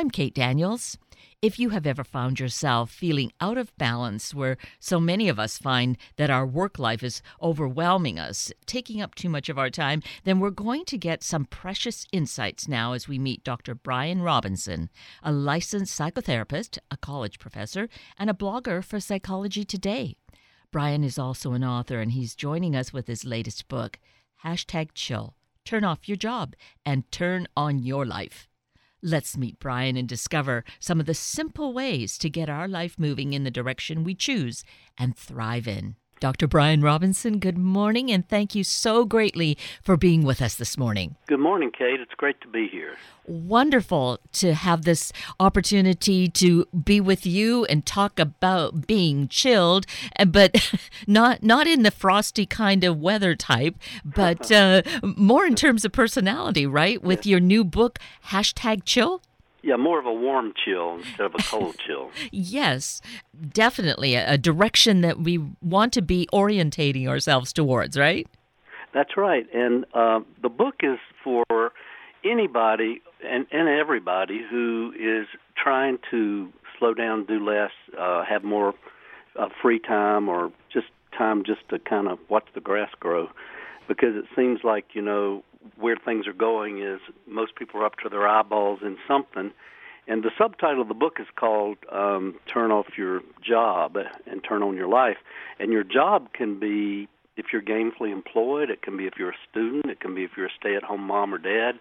I'm 0.00 0.08
Kate 0.08 0.32
Daniels. 0.32 0.96
If 1.42 1.58
you 1.58 1.68
have 1.68 1.86
ever 1.86 2.04
found 2.04 2.40
yourself 2.40 2.90
feeling 2.90 3.32
out 3.38 3.58
of 3.58 3.76
balance, 3.76 4.32
where 4.32 4.56
so 4.78 4.98
many 4.98 5.28
of 5.28 5.38
us 5.38 5.58
find 5.58 5.98
that 6.16 6.30
our 6.30 6.46
work 6.46 6.78
life 6.78 7.02
is 7.02 7.20
overwhelming 7.42 8.18
us, 8.18 8.50
taking 8.64 9.02
up 9.02 9.14
too 9.14 9.28
much 9.28 9.50
of 9.50 9.58
our 9.58 9.68
time, 9.68 10.02
then 10.24 10.40
we're 10.40 10.48
going 10.48 10.86
to 10.86 10.96
get 10.96 11.22
some 11.22 11.44
precious 11.44 12.06
insights 12.12 12.66
now 12.66 12.94
as 12.94 13.08
we 13.08 13.18
meet 13.18 13.44
Dr. 13.44 13.74
Bryan 13.74 14.22
Robinson, 14.22 14.88
a 15.22 15.32
licensed 15.32 16.00
psychotherapist, 16.00 16.78
a 16.90 16.96
college 16.96 17.38
professor, 17.38 17.90
and 18.18 18.30
a 18.30 18.32
blogger 18.32 18.82
for 18.82 19.00
Psychology 19.00 19.66
Today. 19.66 20.16
Bryan 20.72 21.04
is 21.04 21.18
also 21.18 21.52
an 21.52 21.62
author, 21.62 22.00
and 22.00 22.12
he's 22.12 22.34
joining 22.34 22.74
us 22.74 22.90
with 22.90 23.06
his 23.06 23.26
latest 23.26 23.68
book, 23.68 23.98
Hashtag 24.46 24.92
Chill 24.94 25.34
Turn 25.66 25.84
Off 25.84 26.08
Your 26.08 26.16
Job 26.16 26.56
and 26.86 27.04
Turn 27.12 27.46
On 27.54 27.78
Your 27.78 28.06
Life. 28.06 28.48
Let's 29.02 29.38
meet 29.38 29.58
Bryan 29.58 29.96
and 29.96 30.06
discover 30.06 30.62
some 30.78 31.00
of 31.00 31.06
the 31.06 31.14
simple 31.14 31.72
ways 31.72 32.18
to 32.18 32.28
get 32.28 32.50
our 32.50 32.68
life 32.68 32.98
moving 32.98 33.32
in 33.32 33.44
the 33.44 33.50
direction 33.50 34.04
we 34.04 34.14
choose 34.14 34.62
and 34.98 35.16
thrive 35.16 35.66
in. 35.66 35.96
Dr. 36.20 36.46
Bryan 36.46 36.82
Robinson, 36.82 37.38
good 37.38 37.56
morning, 37.56 38.10
and 38.10 38.28
thank 38.28 38.54
you 38.54 38.62
so 38.62 39.06
greatly 39.06 39.56
for 39.82 39.96
being 39.96 40.22
with 40.22 40.42
us 40.42 40.54
this 40.54 40.76
morning. 40.76 41.16
Good 41.26 41.40
morning, 41.40 41.70
Kate. 41.70 41.98
It's 41.98 42.12
great 42.14 42.38
to 42.42 42.48
be 42.48 42.68
here. 42.68 42.96
Wonderful 43.26 44.18
to 44.32 44.52
have 44.52 44.82
this 44.82 45.12
opportunity 45.38 46.28
to 46.28 46.66
be 46.66 47.00
with 47.00 47.24
you 47.24 47.64
and 47.64 47.86
talk 47.86 48.18
about 48.18 48.86
being 48.86 49.28
chilled, 49.28 49.86
but 50.28 50.70
not 51.06 51.42
not 51.42 51.66
in 51.66 51.84
the 51.84 51.90
frosty 51.90 52.44
kind 52.44 52.84
of 52.84 53.00
weather 53.00 53.34
type, 53.34 53.76
but 54.04 54.52
uh, 54.52 54.82
more 55.02 55.46
in 55.46 55.54
terms 55.54 55.86
of 55.86 55.92
personality, 55.92 56.66
right? 56.66 57.02
With 57.02 57.24
your 57.24 57.40
new 57.40 57.64
book, 57.64 57.98
hashtag 58.26 58.84
Chill. 58.84 59.22
Yeah, 59.62 59.76
more 59.76 59.98
of 59.98 60.06
a 60.06 60.12
warm 60.12 60.52
chill 60.64 60.96
instead 60.96 61.26
of 61.26 61.34
a 61.34 61.42
cold 61.42 61.76
chill. 61.86 62.10
yes, 62.30 63.00
definitely 63.52 64.14
a, 64.14 64.32
a, 64.32 64.38
direction 64.38 65.02
that 65.02 65.18
we 65.18 65.38
want 65.60 65.92
to 65.94 66.02
be 66.02 66.26
orientating 66.32 67.06
ourselves 67.06 67.52
towards, 67.52 67.98
right? 67.98 68.26
That's 68.94 69.16
right. 69.16 69.46
And 69.54 69.84
uh, 69.94 70.20
the 70.42 70.48
book 70.48 70.76
is 70.82 70.98
for 71.22 71.72
anybody 72.24 73.02
and, 73.24 73.46
and 73.50 73.68
everybody 73.68 74.40
who 74.48 74.92
is 74.98 75.26
trying 75.56 75.98
to 76.10 76.52
slow 76.78 76.94
down, 76.94 77.26
do 77.26 77.44
less, 77.44 77.70
uh, 77.98 78.24
have 78.24 78.42
more 78.42 78.74
uh, 79.38 79.48
free 79.60 79.78
time, 79.78 80.28
or 80.28 80.50
just 80.72 80.86
time 81.16 81.44
just 81.44 81.68
to 81.68 81.78
kind 81.78 82.08
of 82.08 82.18
watch 82.28 82.46
the 82.54 82.60
grass 82.60 82.90
grow. 82.98 83.28
Because 83.86 84.16
it 84.16 84.24
seems 84.36 84.60
like, 84.64 84.86
you 84.94 85.02
know, 85.02 85.44
where 85.76 85.96
things 85.96 86.26
are 86.26 86.32
going 86.32 86.82
is 86.82 87.00
most 87.26 87.54
people 87.56 87.80
are 87.80 87.86
up 87.86 87.96
to 88.02 88.08
their 88.08 88.26
eyeballs 88.26 88.80
in 88.82 88.96
something. 89.06 89.52
And 90.06 90.22
the 90.22 90.30
subtitle 90.36 90.82
of 90.82 90.88
the 90.88 90.94
book 90.94 91.18
is 91.20 91.26
called 91.36 91.78
um, 91.92 92.36
Turn 92.52 92.70
Off 92.72 92.86
Your 92.96 93.20
Job 93.42 93.96
and 94.26 94.42
Turn 94.42 94.62
On 94.62 94.76
Your 94.76 94.88
Life. 94.88 95.18
And 95.58 95.72
your 95.72 95.84
job 95.84 96.32
can 96.32 96.58
be 96.58 97.08
if 97.36 97.46
you're 97.52 97.62
gainfully 97.62 98.12
employed, 98.12 98.70
it 98.70 98.82
can 98.82 98.96
be 98.96 99.06
if 99.06 99.14
you're 99.18 99.30
a 99.30 99.36
student, 99.50 99.86
it 99.86 100.00
can 100.00 100.14
be 100.14 100.24
if 100.24 100.32
you're 100.36 100.46
a 100.46 100.52
stay 100.58 100.76
at 100.76 100.82
home 100.82 101.02
mom 101.02 101.32
or 101.32 101.38
dad. 101.38 101.78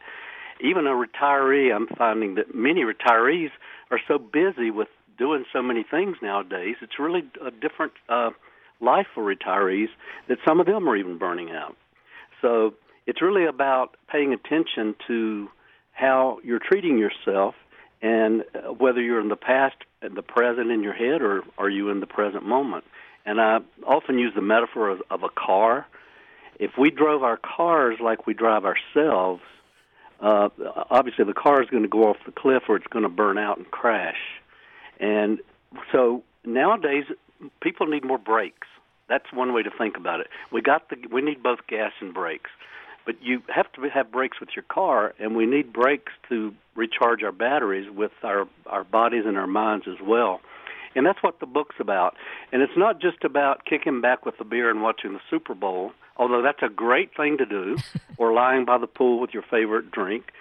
Even 0.62 0.88
a 0.88 0.92
retiree, 0.92 1.74
I'm 1.74 1.88
finding 1.88 2.36
that 2.36 2.54
many 2.54 2.82
retirees 2.82 3.50
are 3.92 4.00
so 4.08 4.18
busy 4.18 4.72
with 4.72 4.90
doing 5.18 5.46
so 5.52 5.62
many 5.62 5.84
things 5.84 6.18
nowadays. 6.22 6.76
It's 6.82 7.00
really 7.00 7.24
a 7.46 7.52
different 7.52 7.94
uh, 8.08 8.32
life 8.80 9.08
for 9.14 9.24
retirees 9.24 9.90
that 10.28 10.38
some 10.48 10.60
of 10.60 10.66
them 10.66 10.88
are 10.88 10.96
even 10.96 11.18
burning 11.18 11.52
out. 11.52 11.76
So 12.42 12.74
it's 13.10 13.24
really 13.24 13.48
about 13.48 13.98
paying 14.08 14.34
attention 14.34 14.94
to 15.08 15.50
how 15.94 16.38
you're 16.44 16.60
treating 16.60 17.00
yourself 17.00 17.56
and 18.04 18.44
uh, 18.54 18.72
whether 18.72 19.02
you're 19.02 19.20
in 19.20 19.30
the 19.30 19.36
past, 19.36 19.78
the 20.02 20.22
present 20.22 20.70
in 20.70 20.84
your 20.84 20.94
head, 20.94 21.24
or 21.24 21.42
are 21.58 21.72
you 21.72 21.90
in 21.90 22.02
the 22.02 22.06
present 22.06 22.46
moment. 22.46 22.84
And 23.26 23.42
I 23.42 23.62
often 23.84 24.20
use 24.20 24.34
the 24.36 24.44
metaphor 24.44 24.90
of, 24.90 25.02
of 25.10 25.24
a 25.24 25.30
car. 25.30 25.88
If 26.60 26.78
we 26.78 26.92
drove 26.92 27.24
our 27.24 27.38
cars 27.38 27.98
like 28.00 28.28
we 28.28 28.36
drive 28.36 28.64
ourselves, 28.64 29.42
uh, 30.22 30.50
obviously 30.92 31.26
the 31.26 31.34
car 31.34 31.64
is 31.64 31.70
going 31.70 31.84
to 31.84 31.90
go 31.90 32.10
off 32.10 32.18
the 32.28 32.32
cliff 32.32 32.64
or 32.70 32.76
it's 32.76 32.88
going 32.88 33.04
to 33.04 33.10
burn 33.10 33.40
out 33.40 33.58
and 33.58 33.70
crash. 33.72 34.22
And 35.00 35.40
so 35.92 36.22
nowadays, 36.46 37.06
people 37.60 37.88
need 37.88 38.06
more 38.06 38.20
brakes. 38.20 38.68
That's 39.08 39.34
one 39.34 39.52
way 39.52 39.64
to 39.64 39.72
think 39.76 39.98
about 39.98 40.20
it. 40.20 40.28
We 40.52 40.62
got 40.62 40.90
the 40.90 40.98
we 41.12 41.22
need 41.24 41.42
both 41.42 41.66
gas 41.68 41.94
and 42.00 42.14
brakes 42.14 42.52
but 43.06 43.16
you 43.22 43.42
have 43.54 43.72
to 43.74 43.90
have 43.90 44.12
brakes 44.12 44.40
with 44.40 44.50
your 44.56 44.64
car, 44.64 45.14
and 45.20 45.36
we 45.36 45.46
need 45.46 45.74
brakes 45.74 46.12
to 46.30 46.54
recharge 46.76 47.24
our 47.24 47.32
batteries 47.32 47.90
with 47.90 48.12
our 48.24 48.48
our 48.66 48.84
bodies 48.84 49.24
and 49.26 49.38
our 49.38 49.48
minds 49.48 49.88
as 49.88 50.00
well. 50.02 50.42
And 50.96 51.06
that's 51.06 51.22
what 51.22 51.40
the 51.40 51.46
book's 51.46 51.76
about. 51.80 52.16
And 52.52 52.62
it's 52.62 52.76
not 52.76 53.00
just 53.00 53.24
about 53.24 53.66
kicking 53.66 54.02
back 54.02 54.26
with 54.26 54.38
the 54.38 54.44
beer 54.44 54.70
and 54.70 54.82
watching 54.82 55.14
the 55.14 55.20
Super 55.30 55.54
Bowl, 55.54 55.92
although 56.18 56.42
that's 56.42 56.64
a 56.64 56.70
great 56.70 57.16
thing 57.16 57.38
to 57.38 57.46
do, 57.46 57.78
or 58.18 58.34
lying 58.34 58.66
by 58.66 58.78
the 58.78 58.88
pool 58.88 59.20
with 59.20 59.34
your 59.34 59.44
favorite 59.44 59.92
drink. 59.92 60.32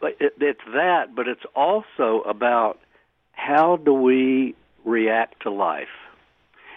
But 0.00 0.16
it, 0.20 0.34
it's 0.40 0.60
that, 0.74 1.14
but 1.14 1.28
it's 1.28 1.44
also 1.54 2.22
about 2.26 2.78
how 3.32 3.76
do 3.76 3.94
we 3.94 4.54
react 4.84 5.42
to 5.42 5.50
life. 5.50 5.88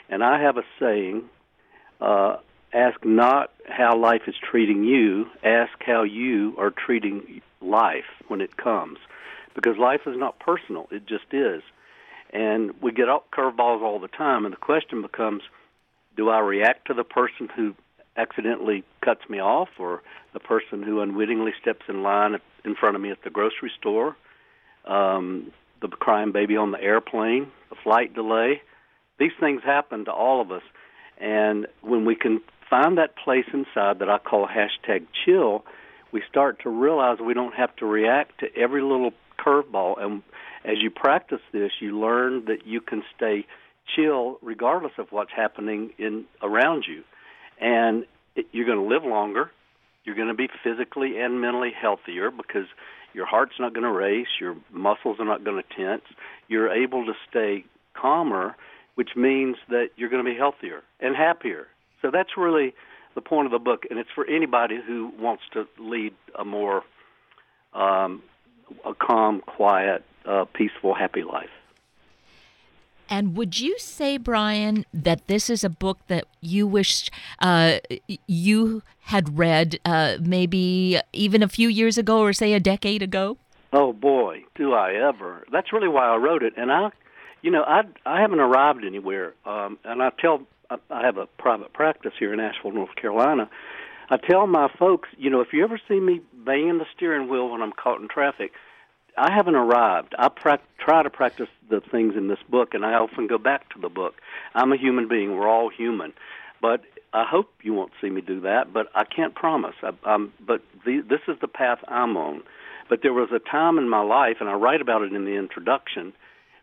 And 0.09 0.23
I 0.23 0.41
have 0.41 0.57
a 0.57 0.63
saying 0.79 1.29
uh, 1.99 2.37
ask 2.73 3.03
not 3.05 3.51
how 3.67 3.97
life 3.97 4.23
is 4.27 4.35
treating 4.41 4.83
you, 4.83 5.27
ask 5.43 5.71
how 5.85 6.03
you 6.03 6.55
are 6.57 6.71
treating 6.71 7.41
life 7.61 8.05
when 8.27 8.41
it 8.41 8.57
comes. 8.57 8.97
Because 9.55 9.77
life 9.77 10.01
is 10.07 10.17
not 10.17 10.39
personal, 10.39 10.87
it 10.91 11.05
just 11.05 11.31
is. 11.31 11.61
And 12.31 12.71
we 12.81 12.91
get 12.91 13.07
curveballs 13.31 13.81
all 13.81 13.99
the 13.99 14.07
time, 14.07 14.45
and 14.45 14.53
the 14.53 14.57
question 14.57 15.01
becomes 15.01 15.43
do 16.15 16.29
I 16.29 16.39
react 16.39 16.87
to 16.87 16.93
the 16.93 17.03
person 17.03 17.49
who 17.55 17.73
accidentally 18.17 18.83
cuts 19.01 19.21
me 19.29 19.39
off, 19.39 19.69
or 19.79 20.01
the 20.33 20.39
person 20.39 20.83
who 20.83 21.01
unwittingly 21.01 21.53
steps 21.59 21.85
in 21.87 22.03
line 22.03 22.37
in 22.63 22.75
front 22.75 22.95
of 22.95 23.01
me 23.01 23.11
at 23.11 23.23
the 23.23 23.29
grocery 23.29 23.71
store, 23.79 24.15
um, 24.85 25.51
the 25.81 25.87
crying 25.87 26.31
baby 26.31 26.55
on 26.55 26.71
the 26.71 26.81
airplane, 26.81 27.51
the 27.69 27.75
flight 27.83 28.13
delay? 28.13 28.61
These 29.19 29.31
things 29.39 29.61
happen 29.63 30.05
to 30.05 30.11
all 30.11 30.41
of 30.41 30.51
us. 30.51 30.63
And 31.19 31.67
when 31.81 32.05
we 32.05 32.15
can 32.15 32.41
find 32.69 32.97
that 32.97 33.15
place 33.15 33.45
inside 33.53 33.99
that 33.99 34.09
I 34.09 34.17
call 34.17 34.47
hashtag 34.47 35.05
chill, 35.25 35.63
we 36.11 36.21
start 36.29 36.61
to 36.63 36.69
realize 36.69 37.17
we 37.19 37.33
don't 37.33 37.55
have 37.55 37.75
to 37.77 37.85
react 37.85 38.39
to 38.39 38.47
every 38.55 38.81
little 38.81 39.11
curveball. 39.39 40.01
And 40.01 40.21
as 40.63 40.75
you 40.81 40.89
practice 40.91 41.41
this, 41.51 41.71
you 41.79 41.99
learn 41.99 42.45
that 42.45 42.65
you 42.65 42.81
can 42.81 43.03
stay 43.15 43.45
chill 43.95 44.37
regardless 44.41 44.93
of 44.97 45.07
what's 45.11 45.31
happening 45.35 45.91
in 45.97 46.25
around 46.41 46.85
you. 46.87 47.03
And 47.59 48.05
it, 48.35 48.45
you're 48.51 48.65
going 48.65 48.77
to 48.77 48.95
live 48.95 49.03
longer. 49.03 49.51
You're 50.05 50.15
going 50.15 50.27
to 50.27 50.33
be 50.33 50.49
physically 50.63 51.19
and 51.19 51.41
mentally 51.41 51.71
healthier 51.79 52.29
because 52.29 52.67
your 53.13 53.25
heart's 53.25 53.53
not 53.59 53.73
going 53.73 53.83
to 53.83 53.91
race, 53.91 54.27
your 54.39 54.55
muscles 54.71 55.17
are 55.19 55.25
not 55.25 55.43
going 55.43 55.61
to 55.61 55.75
tense. 55.75 56.03
You're 56.47 56.71
able 56.71 57.05
to 57.05 57.13
stay 57.29 57.63
calmer, 57.93 58.55
which 58.95 59.11
means 59.15 59.55
that 59.69 59.89
you're 59.95 60.09
going 60.09 60.23
to 60.23 60.29
be 60.29 60.37
healthier 60.37 60.81
and 60.99 61.15
happier 61.15 61.67
so 62.03 62.11
that's 62.11 62.37
really 62.37 62.75
the 63.15 63.21
point 63.21 63.47
of 63.47 63.51
the 63.51 63.59
book, 63.59 63.85
and 63.89 63.97
it's 63.97 64.09
for 64.13 64.27
anybody 64.27 64.79
who 64.85 65.11
wants 65.19 65.43
to 65.53 65.67
lead 65.79 66.13
a 66.37 66.45
more 66.45 66.83
um, 67.73 68.21
a 68.85 68.93
calm, 68.93 69.41
quiet, 69.41 70.03
uh, 70.25 70.45
peaceful, 70.53 70.93
happy 70.93 71.23
life. 71.23 71.49
And 73.09 73.35
would 73.35 73.59
you 73.59 73.77
say, 73.79 74.17
Bryan, 74.17 74.85
that 74.93 75.27
this 75.27 75.49
is 75.49 75.63
a 75.63 75.69
book 75.69 75.99
that 76.07 76.25
you 76.41 76.65
wished 76.65 77.11
uh, 77.39 77.77
you 78.27 78.81
had 79.01 79.37
read 79.37 79.79
uh, 79.85 80.17
maybe 80.21 80.99
even 81.11 81.43
a 81.43 81.47
few 81.47 81.67
years 81.67 81.97
ago 81.97 82.19
or 82.19 82.33
say 82.33 82.53
a 82.53 82.59
decade 82.59 83.01
ago? 83.01 83.37
Oh 83.71 83.91
boy, 83.91 84.43
do 84.55 84.73
I 84.73 84.93
ever! 84.93 85.45
That's 85.51 85.73
really 85.73 85.87
why 85.87 86.07
I 86.07 86.17
wrote 86.17 86.43
it, 86.43 86.53
and 86.57 86.71
I, 86.71 86.89
you 87.41 87.51
know, 87.51 87.63
I 87.63 87.81
I 88.05 88.21
haven't 88.21 88.39
arrived 88.39 88.83
anywhere, 88.85 89.33
um, 89.45 89.77
and 89.83 90.01
I 90.01 90.11
tell 90.19 90.41
I 90.89 91.05
have 91.05 91.17
a 91.17 91.27
private 91.37 91.73
practice 91.73 92.13
here 92.17 92.33
in 92.33 92.39
Asheville, 92.39 92.71
North 92.71 92.95
Carolina. 92.95 93.49
I 94.09 94.17
tell 94.17 94.47
my 94.47 94.69
folks, 94.77 95.09
you 95.17 95.29
know, 95.29 95.41
if 95.41 95.53
you 95.53 95.63
ever 95.63 95.79
see 95.87 95.99
me 95.99 96.21
banging 96.45 96.77
the 96.77 96.85
steering 96.95 97.29
wheel 97.29 97.49
when 97.49 97.61
I'm 97.61 97.71
caught 97.71 98.01
in 98.01 98.07
traffic, 98.07 98.51
I 99.17 99.31
haven't 99.31 99.55
arrived. 99.55 100.15
I 100.17 100.29
pra- 100.29 100.59
try 100.79 101.03
to 101.03 101.09
practice 101.09 101.49
the 101.69 101.81
things 101.81 102.15
in 102.15 102.27
this 102.27 102.39
book, 102.49 102.73
and 102.73 102.85
I 102.85 102.93
often 102.93 103.27
go 103.27 103.37
back 103.37 103.69
to 103.73 103.79
the 103.79 103.89
book. 103.89 104.15
I'm 104.55 104.71
a 104.71 104.77
human 104.77 105.07
being. 105.07 105.35
We're 105.35 105.47
all 105.47 105.69
human, 105.69 106.13
but 106.61 106.81
I 107.13 107.25
hope 107.29 107.49
you 107.61 107.73
won't 107.73 107.91
see 108.01 108.09
me 108.09 108.21
do 108.21 108.41
that. 108.41 108.73
But 108.73 108.87
I 108.95 109.03
can't 109.03 109.35
promise. 109.35 109.75
I, 109.83 109.91
I'm, 110.03 110.33
but 110.45 110.61
the, 110.85 111.01
this 111.07 111.21
is 111.27 111.39
the 111.41 111.47
path 111.47 111.79
I'm 111.87 112.17
on. 112.17 112.41
But 112.89 112.99
there 113.01 113.13
was 113.13 113.29
a 113.31 113.39
time 113.39 113.77
in 113.77 113.87
my 113.87 114.01
life, 114.01 114.37
and 114.39 114.49
I 114.49 114.53
write 114.53 114.81
about 114.81 115.03
it 115.03 115.13
in 115.13 115.25
the 115.25 115.37
introduction, 115.37 116.13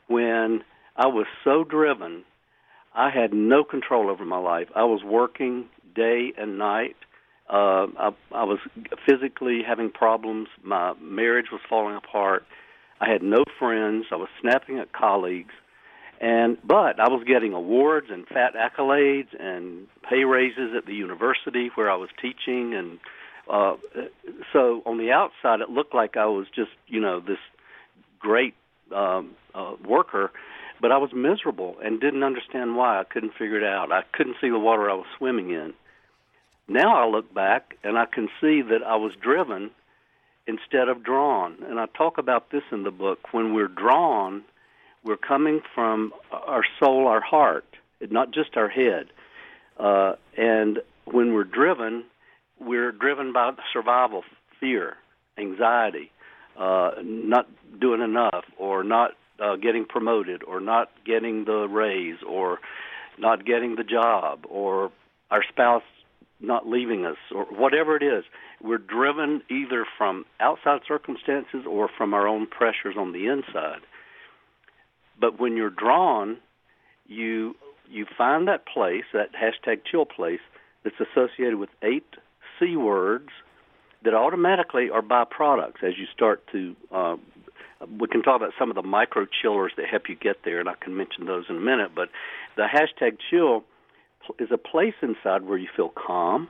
when 0.08 0.62
I 0.96 1.06
was 1.06 1.26
so 1.44 1.64
driven 1.64 2.24
I 2.94 3.10
had 3.10 3.32
no 3.32 3.64
control 3.64 4.10
over 4.10 4.24
my 4.24 4.38
life. 4.38 4.68
I 4.74 4.84
was 4.84 5.02
working 5.04 5.66
day 5.94 6.32
and 6.36 6.58
night. 6.58 6.96
Uh, 7.48 7.86
I, 7.98 8.10
I 8.32 8.44
was 8.44 8.58
physically 9.06 9.62
having 9.66 9.90
problems. 9.90 10.48
My 10.62 10.94
marriage 11.00 11.46
was 11.50 11.60
falling 11.68 11.96
apart. 11.96 12.44
I 13.00 13.10
had 13.10 13.22
no 13.22 13.44
friends. 13.58 14.06
I 14.12 14.16
was 14.16 14.28
snapping 14.40 14.78
at 14.78 14.92
colleagues, 14.92 15.54
and 16.20 16.58
but 16.62 17.00
I 17.00 17.08
was 17.08 17.24
getting 17.26 17.54
awards 17.54 18.08
and 18.10 18.26
fat 18.26 18.52
accolades 18.54 19.28
and 19.38 19.86
pay 20.08 20.24
raises 20.24 20.74
at 20.76 20.86
the 20.86 20.94
university 20.94 21.70
where 21.74 21.90
I 21.90 21.96
was 21.96 22.10
teaching, 22.20 22.74
and 22.74 22.98
uh, 23.50 23.76
so 24.52 24.82
on 24.84 24.98
the 24.98 25.10
outside 25.12 25.60
it 25.60 25.70
looked 25.70 25.94
like 25.94 26.16
I 26.16 26.26
was 26.26 26.46
just 26.54 26.72
you 26.86 27.00
know 27.00 27.20
this 27.20 27.38
great 28.18 28.54
um, 28.94 29.30
uh, 29.54 29.74
worker, 29.84 30.30
but 30.80 30.92
I 30.92 30.98
was 30.98 31.12
miserable 31.12 31.76
and 31.82 32.00
didn't 32.00 32.22
understand 32.22 32.76
why. 32.76 33.00
I 33.00 33.04
couldn't 33.04 33.34
figure 33.34 33.58
it 33.58 33.64
out. 33.64 33.92
I 33.92 34.02
couldn't 34.12 34.36
see 34.40 34.48
the 34.48 34.58
water 34.58 34.90
I 34.90 34.94
was 34.94 35.06
swimming 35.18 35.50
in. 35.50 35.74
Now 36.68 36.96
I 36.96 37.06
look 37.10 37.32
back 37.34 37.76
and 37.82 37.98
I 37.98 38.06
can 38.06 38.28
see 38.40 38.62
that 38.62 38.82
I 38.86 38.96
was 38.96 39.12
driven 39.20 39.70
instead 40.46 40.88
of 40.88 41.02
drawn. 41.02 41.56
And 41.68 41.78
I 41.78 41.86
talk 41.86 42.18
about 42.18 42.50
this 42.50 42.62
in 42.72 42.84
the 42.84 42.90
book. 42.90 43.32
When 43.32 43.54
we're 43.54 43.68
drawn, 43.68 44.42
we're 45.04 45.16
coming 45.16 45.60
from 45.74 46.12
our 46.32 46.62
soul, 46.78 47.06
our 47.06 47.20
heart, 47.20 47.64
not 48.00 48.32
just 48.32 48.56
our 48.56 48.68
head. 48.68 49.06
Uh, 49.78 50.14
and 50.36 50.80
when 51.04 51.34
we're 51.34 51.44
driven, 51.44 52.04
we're 52.58 52.92
driven 52.92 53.32
by 53.32 53.52
survival, 53.72 54.22
fear, 54.58 54.96
anxiety, 55.38 56.10
uh, 56.58 56.90
not 57.02 57.48
doing 57.80 58.02
enough, 58.02 58.44
or 58.58 58.84
not 58.84 59.12
uh, 59.40 59.56
getting 59.56 59.84
promoted, 59.84 60.42
or 60.42 60.60
not 60.60 60.90
getting 61.04 61.44
the 61.44 61.66
raise, 61.68 62.18
or 62.28 62.58
not 63.18 63.44
getting 63.44 63.76
the 63.76 63.84
job, 63.84 64.44
or 64.48 64.90
our 65.30 65.42
spouse 65.48 65.82
not 66.40 66.66
leaving 66.66 67.04
us, 67.04 67.18
or 67.34 67.44
whatever 67.44 67.96
it 67.96 68.02
is. 68.02 68.24
We're 68.62 68.78
driven 68.78 69.42
either 69.50 69.86
from 69.98 70.24
outside 70.40 70.80
circumstances 70.88 71.66
or 71.68 71.88
from 71.96 72.14
our 72.14 72.26
own 72.26 72.46
pressures 72.46 72.96
on 72.98 73.12
the 73.12 73.26
inside. 73.26 73.80
But 75.20 75.38
when 75.38 75.56
you're 75.56 75.70
drawn, 75.70 76.38
you 77.06 77.56
you 77.88 78.06
find 78.16 78.48
that 78.48 78.66
place, 78.66 79.04
that 79.12 79.30
hashtag 79.32 79.80
chill 79.90 80.06
place, 80.06 80.40
that's 80.84 80.96
associated 81.00 81.56
with 81.56 81.70
eight 81.82 82.06
C 82.58 82.76
words 82.76 83.28
that 84.04 84.14
automatically 84.14 84.88
are 84.90 85.02
byproducts 85.02 85.82
as 85.82 85.98
you 85.98 86.06
start 86.12 86.42
to. 86.52 86.76
Uh, 86.90 87.16
we 87.98 88.08
can 88.08 88.22
talk 88.22 88.36
about 88.36 88.52
some 88.58 88.70
of 88.70 88.76
the 88.76 88.82
micro 88.82 89.26
chillers 89.26 89.72
that 89.76 89.86
help 89.86 90.08
you 90.08 90.16
get 90.16 90.44
there, 90.44 90.60
and 90.60 90.68
I 90.68 90.74
can 90.80 90.96
mention 90.96 91.26
those 91.26 91.44
in 91.48 91.56
a 91.56 91.60
minute. 91.60 91.92
But 91.94 92.10
the 92.56 92.64
hashtag 92.64 93.18
chill 93.30 93.64
is 94.38 94.48
a 94.52 94.58
place 94.58 94.94
inside 95.02 95.42
where 95.42 95.58
you 95.58 95.68
feel 95.74 95.88
calm. 95.88 96.48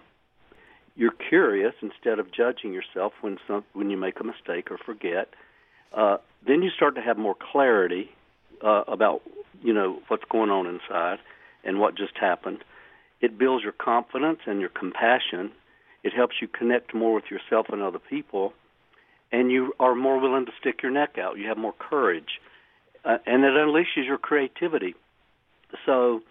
You're 0.96 1.14
curious 1.28 1.74
instead 1.82 2.18
of 2.18 2.32
judging 2.32 2.72
yourself 2.72 3.12
when 3.20 3.38
some, 3.46 3.64
when 3.72 3.90
you 3.90 3.96
make 3.96 4.20
a 4.20 4.24
mistake 4.24 4.70
or 4.70 4.78
forget. 4.78 5.28
Uh, 5.92 6.18
then 6.46 6.62
you 6.62 6.70
start 6.70 6.94
to 6.96 7.00
have 7.00 7.16
more 7.16 7.36
clarity 7.52 8.10
uh, 8.62 8.84
about 8.86 9.22
you 9.62 9.72
know 9.72 10.00
what's 10.08 10.24
going 10.30 10.50
on 10.50 10.66
inside 10.66 11.18
and 11.64 11.78
what 11.78 11.96
just 11.96 12.16
happened. 12.18 12.58
It 13.20 13.38
builds 13.38 13.62
your 13.62 13.72
confidence 13.72 14.40
and 14.46 14.60
your 14.60 14.70
compassion. 14.70 15.52
It 16.02 16.12
helps 16.14 16.36
you 16.40 16.48
connect 16.48 16.94
more 16.94 17.14
with 17.14 17.24
yourself 17.30 17.66
and 17.70 17.82
other 17.82 17.98
people, 17.98 18.54
and 19.32 19.50
you 19.50 19.74
are 19.78 19.94
more 19.94 20.18
willing 20.18 20.46
to 20.46 20.52
stick 20.60 20.82
your 20.82 20.92
neck 20.92 21.18
out. 21.18 21.38
You 21.38 21.48
have 21.48 21.58
more 21.58 21.74
courage, 21.78 22.40
uh, 23.04 23.18
and 23.26 23.44
it 23.44 23.52
unleashes 23.52 24.06
your 24.06 24.18
creativity. 24.18 24.94
So 25.86 26.22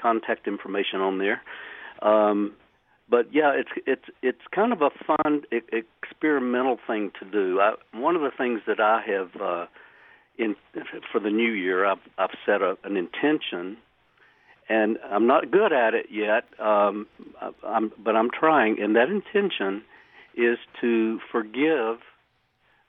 contact 0.00 0.46
information 0.46 1.00
on 1.00 1.18
there. 1.18 1.42
Um, 2.00 2.54
but 3.08 3.34
yeah, 3.34 3.52
it's 3.52 3.70
it's 3.86 4.04
it's 4.22 4.40
kind 4.52 4.72
of 4.72 4.82
a 4.82 4.90
fun 5.06 5.42
experimental 5.50 6.78
thing 6.86 7.10
to 7.20 7.24
do. 7.24 7.60
I, 7.60 7.74
one 7.92 8.16
of 8.16 8.22
the 8.22 8.30
things 8.30 8.60
that 8.66 8.80
I 8.80 9.02
have 9.06 9.40
uh, 9.40 9.66
in 10.38 10.56
for 11.10 11.20
the 11.20 11.30
new 11.30 11.52
year, 11.52 11.84
I've 11.84 11.98
I've 12.16 12.36
set 12.46 12.62
a, 12.62 12.78
an 12.84 12.96
intention, 12.96 13.76
and 14.70 14.98
I'm 15.10 15.26
not 15.26 15.50
good 15.50 15.72
at 15.72 15.94
it 15.94 16.06
yet. 16.10 16.44
Um, 16.60 17.08
I'm, 17.66 17.92
but 17.98 18.14
I'm 18.14 18.30
trying, 18.30 18.80
and 18.80 18.94
that 18.94 19.08
intention 19.10 19.82
is 20.36 20.58
to 20.80 21.18
forgive 21.32 21.98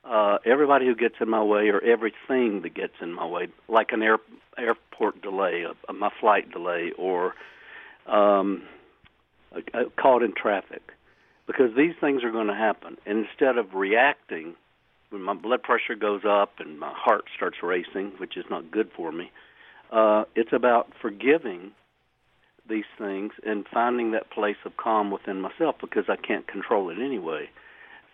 uh, 0.06 0.38
everybody 0.46 0.86
who 0.86 0.96
gets 0.96 1.16
in 1.20 1.28
my 1.28 1.44
way 1.44 1.70
or 1.70 1.82
everything 1.82 2.62
that 2.62 2.76
gets 2.76 2.94
in 3.02 3.12
my 3.12 3.26
way, 3.26 3.48
like 3.68 3.92
an 3.92 4.04
air, 4.04 4.20
airport 4.58 5.24
delay, 5.24 5.66
a, 5.90 5.94
my 5.94 6.12
flight 6.20 6.52
delay, 6.52 6.92
or 7.00 7.34
um, 8.06 8.62
a 9.52 9.86
caught 10.00 10.22
in 10.22 10.34
traffic, 10.34 10.84
because 11.48 11.76
these 11.76 11.96
things 12.00 12.24
are 12.24 12.32
going 12.32 12.48
to 12.48 12.54
happen. 12.54 12.98
And 13.08 13.26
instead 13.26 13.58
of 13.58 13.74
reacting, 13.74 14.54
when 15.10 15.24
my 15.24 15.34
blood 15.34 15.64
pressure 15.64 15.96
goes 15.96 16.22
up 16.28 16.60
and 16.60 16.80
my 16.80 16.94
heart 16.96 17.26
starts 17.36 17.58
racing, 17.64 18.14
which 18.18 18.38
is 18.38 18.46
not 18.52 18.70
good 18.70 18.92
for 18.96 19.12
me, 19.12 19.32
uh, 19.92 20.24
it's 20.36 20.54
about 20.54 20.92
forgiving 21.02 21.72
these 22.72 22.86
things 22.98 23.34
and 23.46 23.66
finding 23.72 24.12
that 24.12 24.32
place 24.32 24.56
of 24.66 24.78
calm 24.78 25.12
within 25.12 25.42
myself 25.42 25.76
because 25.80 26.06
I 26.10 26.16
can't 26.16 26.48
control 26.48 26.90
it 26.90 26.98
anyway. 26.98 27.50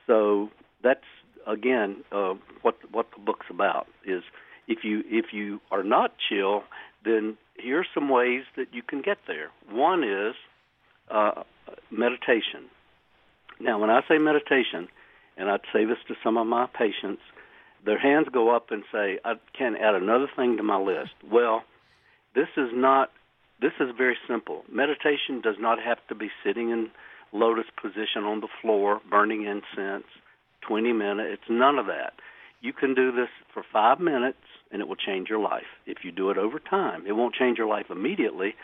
So 0.07 0.49
that's 0.83 1.05
again 1.45 2.03
uh, 2.11 2.33
what 2.61 2.75
what 2.91 3.07
the 3.15 3.21
book's 3.23 3.45
about 3.49 3.87
is 4.05 4.23
if 4.67 4.79
you 4.83 5.03
if 5.05 5.27
you 5.31 5.61
are 5.71 5.83
not 5.83 6.13
chill, 6.29 6.63
then 7.05 7.37
here's 7.55 7.87
some 7.93 8.09
ways 8.09 8.43
that 8.55 8.73
you 8.73 8.81
can 8.81 9.01
get 9.01 9.17
there. 9.27 9.49
One 9.69 10.03
is 10.03 10.35
uh, 11.09 11.43
meditation. 11.91 12.65
Now, 13.59 13.79
when 13.79 13.89
I 13.89 14.01
say 14.07 14.17
meditation, 14.17 14.87
and 15.37 15.49
I'd 15.49 15.61
say 15.73 15.85
this 15.85 15.97
to 16.09 16.15
some 16.23 16.37
of 16.37 16.45
my 16.45 16.67
patients, 16.67 17.21
their 17.85 17.97
hands 17.97 18.27
go 18.31 18.55
up 18.55 18.71
and 18.71 18.83
say, 18.91 19.19
"I 19.23 19.35
can't 19.57 19.77
add 19.77 19.95
another 19.95 20.27
thing 20.35 20.57
to 20.57 20.63
my 20.63 20.77
list." 20.77 21.13
Well, 21.31 21.63
this 22.35 22.49
is 22.57 22.69
not 22.73 23.11
this 23.61 23.73
is 23.79 23.89
very 23.97 24.17
simple. 24.27 24.63
Meditation 24.71 25.41
does 25.41 25.55
not 25.59 25.79
have 25.81 25.97
to 26.09 26.15
be 26.15 26.29
sitting 26.43 26.69
in 26.69 26.89
lotus 27.33 27.65
position 27.81 28.23
on 28.23 28.41
the 28.41 28.47
floor, 28.61 29.01
burning 29.09 29.45
incense, 29.45 30.05
20 30.67 30.93
minutes. 30.93 31.29
It's 31.33 31.49
none 31.49 31.79
of 31.79 31.87
that. 31.87 32.13
You 32.61 32.73
can 32.73 32.93
do 32.93 33.11
this 33.11 33.29
for 33.53 33.63
five 33.71 33.99
minutes 33.99 34.37
and 34.71 34.81
it 34.81 34.87
will 34.87 34.95
change 34.95 35.29
your 35.29 35.39
life. 35.39 35.67
If 35.85 35.99
you 36.03 36.11
do 36.11 36.29
it 36.29 36.37
over 36.37 36.59
time, 36.59 37.05
it 37.07 37.13
won't 37.13 37.35
change 37.35 37.57
your 37.57 37.67
life 37.67 37.85
immediately, 37.89 38.55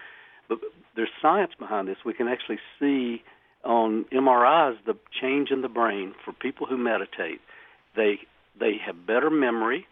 but 0.50 0.60
there's 0.96 1.10
science 1.22 1.52
behind 1.58 1.88
this. 1.88 1.98
We 2.06 2.14
can 2.14 2.28
actually 2.28 2.60
see 2.80 3.24
on 3.64 4.06
MRIs 4.12 4.76
the 4.86 4.98
change 5.22 5.50
in 5.52 5.62
the 5.62 5.70
brain 5.70 6.14
for 6.24 6.34
people 6.34 6.68
who 6.68 6.78
meditate. 6.78 7.40
They 7.96 8.20
they 8.60 8.74
have 8.86 9.08
better 9.08 9.30
memory 9.30 9.88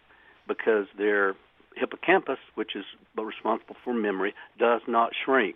because 0.48 0.86
they're 0.98 1.36
hippocampus, 1.76 2.40
which 2.56 2.76
is 2.76 2.86
responsible 3.18 3.76
for 3.84 3.94
memory, 3.94 4.34
does 4.60 4.82
not 4.88 5.12
shrink. 5.26 5.56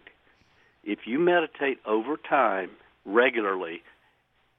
If 0.83 0.99
you 1.05 1.19
meditate 1.19 1.79
over 1.85 2.17
time 2.17 2.71
regularly, 3.05 3.81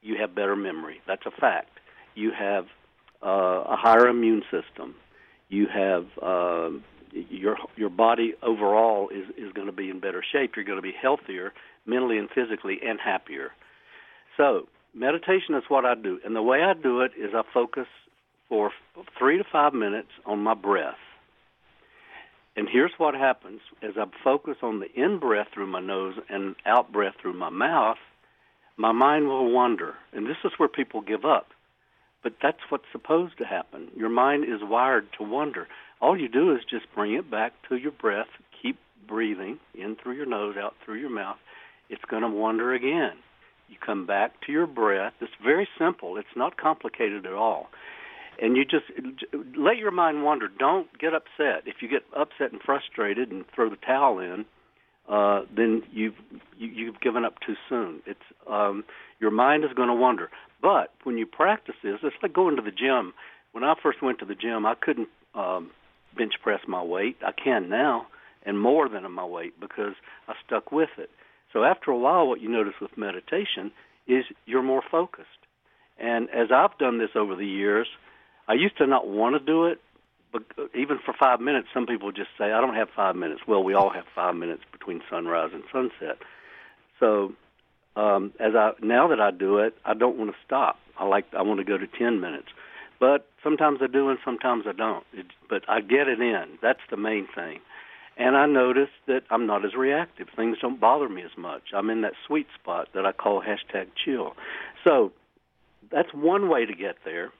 you 0.01 0.17
have 0.19 0.35
better 0.35 0.55
memory. 0.55 1.01
That's 1.07 1.25
a 1.25 1.31
fact. 1.31 1.79
You 2.15 2.31
have 2.37 2.65
uh, 3.23 3.63
a 3.67 3.75
higher 3.75 4.07
immune 4.07 4.43
system. 4.51 4.95
You 5.49 5.67
have 5.73 6.05
uh, 6.21 6.69
your 7.11 7.57
your 7.75 7.89
body 7.89 8.33
overall 8.43 9.09
is 9.09 9.29
is 9.37 9.51
going 9.53 9.67
to 9.67 9.73
be 9.73 9.89
in 9.89 9.99
better 9.99 10.23
shape. 10.31 10.53
You're 10.55 10.65
going 10.65 10.77
to 10.77 10.81
be 10.81 10.93
healthier 10.99 11.53
mentally 11.85 12.17
and 12.17 12.29
physically 12.29 12.79
and 12.85 12.99
happier. 12.99 13.51
So 14.35 14.67
meditation 14.93 15.55
is 15.55 15.63
what 15.69 15.85
I 15.85 15.95
do, 15.95 16.19
and 16.25 16.35
the 16.35 16.41
way 16.41 16.63
I 16.63 16.73
do 16.73 17.01
it 17.01 17.11
is 17.17 17.31
I 17.33 17.43
focus 17.53 17.87
for 18.49 18.71
three 19.17 19.37
to 19.37 19.43
five 19.49 19.73
minutes 19.73 20.09
on 20.25 20.39
my 20.39 20.53
breath. 20.53 20.95
And 22.57 22.67
here's 22.67 22.91
what 22.97 23.13
happens 23.13 23.61
as 23.83 23.91
I 23.97 24.05
focus 24.23 24.57
on 24.63 24.79
the 24.79 24.91
in 24.99 25.19
breath 25.19 25.47
through 25.53 25.67
my 25.67 25.79
nose 25.79 26.15
and 26.27 26.55
out 26.65 26.91
breath 26.91 27.13
through 27.21 27.37
my 27.37 27.51
mouth, 27.51 27.97
my 28.77 28.91
mind 28.91 29.27
will 29.27 29.51
wander. 29.51 29.93
And 30.11 30.25
this 30.25 30.37
is 30.43 30.51
where 30.57 30.67
people 30.67 31.01
give 31.01 31.23
up. 31.23 31.49
But 32.23 32.33
that's 32.41 32.57
what's 32.69 32.91
supposed 32.91 33.37
to 33.37 33.45
happen. 33.45 33.89
Your 33.95 34.09
mind 34.09 34.43
is 34.43 34.59
wired 34.63 35.07
to 35.19 35.23
wander. 35.23 35.67
All 36.01 36.19
you 36.19 36.27
do 36.27 36.55
is 36.55 36.61
just 36.67 36.87
bring 36.95 37.13
it 37.13 37.29
back 37.29 37.53
to 37.69 37.75
your 37.75 37.91
breath, 37.91 38.27
keep 38.59 38.79
breathing 39.07 39.59
in 39.75 39.95
through 39.95 40.15
your 40.15 40.25
nose, 40.25 40.55
out 40.59 40.73
through 40.83 40.99
your 40.99 41.11
mouth. 41.11 41.37
It's 41.89 42.03
going 42.09 42.23
to 42.23 42.27
wander 42.27 42.73
again. 42.73 43.17
You 43.69 43.77
come 43.85 44.07
back 44.07 44.41
to 44.47 44.51
your 44.51 44.65
breath. 44.65 45.13
It's 45.21 45.31
very 45.43 45.67
simple. 45.77 46.17
It's 46.17 46.27
not 46.35 46.57
complicated 46.57 47.27
at 47.27 47.33
all. 47.33 47.67
And 48.39 48.55
you 48.55 48.65
just 48.65 48.85
let 49.57 49.77
your 49.77 49.91
mind 49.91 50.23
wander. 50.23 50.47
Don't 50.47 50.87
get 50.99 51.13
upset. 51.13 51.63
If 51.65 51.75
you 51.81 51.87
get 51.87 52.03
upset 52.15 52.51
and 52.51 52.61
frustrated 52.61 53.31
and 53.31 53.45
throw 53.53 53.69
the 53.69 53.77
towel 53.77 54.19
in, 54.19 54.45
uh, 55.09 55.41
then 55.55 55.83
you've 55.91 56.15
you, 56.57 56.67
you've 56.67 56.99
given 57.01 57.25
up 57.25 57.35
too 57.45 57.55
soon. 57.69 58.01
It's 58.05 58.19
um, 58.47 58.83
your 59.19 59.31
mind 59.31 59.63
is 59.63 59.71
going 59.75 59.87
to 59.87 59.95
wander. 59.95 60.29
But 60.61 60.93
when 61.03 61.17
you 61.17 61.25
practice 61.25 61.75
this, 61.83 61.95
it's 62.03 62.15
like 62.21 62.33
going 62.33 62.55
to 62.57 62.61
the 62.61 62.71
gym. 62.71 63.13
When 63.53 63.63
I 63.63 63.73
first 63.81 64.01
went 64.01 64.19
to 64.19 64.25
the 64.25 64.35
gym, 64.35 64.65
I 64.65 64.75
couldn't 64.75 65.09
um, 65.33 65.71
bench 66.15 66.33
press 66.43 66.59
my 66.67 66.83
weight. 66.83 67.17
I 67.25 67.31
can 67.31 67.69
now, 67.69 68.07
and 68.45 68.59
more 68.59 68.89
than 68.89 69.09
my 69.11 69.25
weight 69.25 69.59
because 69.59 69.93
I 70.27 70.33
stuck 70.45 70.71
with 70.71 70.89
it. 70.97 71.09
So 71.53 71.63
after 71.63 71.91
a 71.91 71.97
while, 71.97 72.27
what 72.27 72.41
you 72.41 72.49
notice 72.49 72.73
with 72.81 72.97
meditation 72.97 73.71
is 74.07 74.25
you're 74.45 74.63
more 74.63 74.83
focused. 74.91 75.27
And 75.99 76.29
as 76.29 76.49
I've 76.53 76.77
done 76.77 76.99
this 76.99 77.09
over 77.15 77.35
the 77.35 77.45
years, 77.45 77.87
I 78.47 78.53
used 78.53 78.77
to 78.77 78.87
not 78.87 79.07
want 79.07 79.35
to 79.35 79.39
do 79.39 79.65
it, 79.65 79.79
but 80.31 80.43
even 80.75 80.99
for 81.03 81.13
five 81.13 81.39
minutes, 81.39 81.67
some 81.73 81.85
people 81.85 82.11
just 82.11 82.29
say, 82.37 82.51
"I 82.51 82.61
don't 82.61 82.75
have 82.75 82.89
five 82.95 83.15
minutes." 83.15 83.41
Well, 83.47 83.63
we 83.63 83.73
all 83.73 83.89
have 83.89 84.05
five 84.13 84.35
minutes 84.35 84.63
between 84.71 85.01
sunrise 85.09 85.51
and 85.53 85.63
sunset. 85.71 86.17
So 86.99 87.33
um, 87.95 88.33
as 88.39 88.55
I 88.55 88.71
now 88.81 89.07
that 89.07 89.19
I 89.19 89.31
do 89.31 89.57
it, 89.57 89.75
I 89.85 89.93
don't 89.93 90.17
want 90.17 90.31
to 90.31 90.37
stop. 90.45 90.77
I 90.97 91.05
like 91.05 91.25
I 91.33 91.41
want 91.41 91.59
to 91.59 91.63
go 91.63 91.77
to 91.77 91.87
ten 91.87 92.19
minutes, 92.21 92.49
but 92.99 93.27
sometimes 93.43 93.79
I 93.81 93.87
do 93.87 94.09
and 94.09 94.19
sometimes 94.23 94.65
I 94.67 94.73
don't. 94.73 95.05
It, 95.13 95.27
but 95.49 95.63
I 95.67 95.81
get 95.81 96.07
it 96.07 96.21
in. 96.21 96.59
That's 96.61 96.79
the 96.89 96.97
main 96.97 97.27
thing. 97.33 97.59
And 98.19 98.35
I 98.35 98.47
notice 98.47 98.89
that 99.05 99.23
I'm 99.29 99.45
not 99.45 99.63
as 99.63 99.75
reactive. 99.75 100.27
Things 100.35 100.57
don't 100.59 100.79
bother 100.79 101.07
me 101.07 101.21
as 101.21 101.37
much. 101.37 101.61
I'm 101.73 101.89
in 101.91 102.01
that 102.01 102.13
sweet 102.25 102.47
spot 102.59 102.89
that 102.93 103.05
I 103.05 103.11
call 103.11 103.41
hashtag 103.41 103.89
chill. 104.03 104.35
So 104.83 105.11
that's 105.91 106.11
one 106.13 106.49
way 106.49 106.65
to 106.65 106.73
get 106.73 106.95
there. 107.05 107.31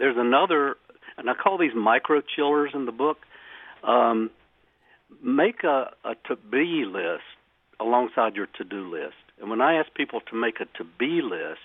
There's 0.00 0.16
another, 0.18 0.76
and 1.18 1.28
I 1.28 1.34
call 1.34 1.58
these 1.58 1.74
micro 1.76 2.22
chillers 2.22 2.70
in 2.74 2.86
the 2.86 2.92
book. 2.92 3.18
Um, 3.84 4.30
make 5.22 5.62
a, 5.62 5.90
a 6.04 6.14
to 6.26 6.36
be 6.50 6.84
list 6.86 7.22
alongside 7.78 8.34
your 8.34 8.46
to 8.58 8.64
do 8.64 8.90
list. 8.90 9.14
And 9.40 9.50
when 9.50 9.60
I 9.60 9.74
ask 9.74 9.92
people 9.94 10.20
to 10.30 10.36
make 10.36 10.60
a 10.60 10.64
to 10.78 10.84
be 10.98 11.20
list, 11.22 11.60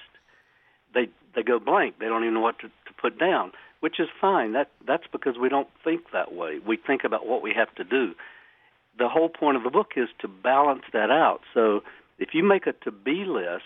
they 0.93 1.07
they 1.33 1.43
go 1.43 1.59
blank. 1.59 1.95
They 1.99 2.07
don't 2.07 2.23
even 2.23 2.33
know 2.33 2.41
what 2.41 2.59
to, 2.59 2.67
to 2.67 2.93
put 3.01 3.17
down, 3.17 3.53
which 3.79 3.99
is 3.99 4.07
fine. 4.19 4.51
That 4.51 4.69
that's 4.85 5.07
because 5.11 5.37
we 5.39 5.47
don't 5.47 5.69
think 5.83 6.11
that 6.11 6.33
way. 6.33 6.59
We 6.65 6.77
think 6.77 7.05
about 7.05 7.25
what 7.25 7.41
we 7.41 7.53
have 7.55 7.73
to 7.75 7.85
do. 7.85 8.15
The 8.97 9.07
whole 9.09 9.29
point 9.29 9.55
of 9.55 9.63
the 9.63 9.69
book 9.69 9.91
is 9.95 10.09
to 10.19 10.27
balance 10.27 10.83
that 10.91 11.09
out. 11.09 11.39
So 11.53 11.83
if 12.19 12.29
you 12.33 12.43
make 12.43 12.67
a 12.67 12.73
to 12.83 12.91
be 12.91 13.23
list, 13.25 13.63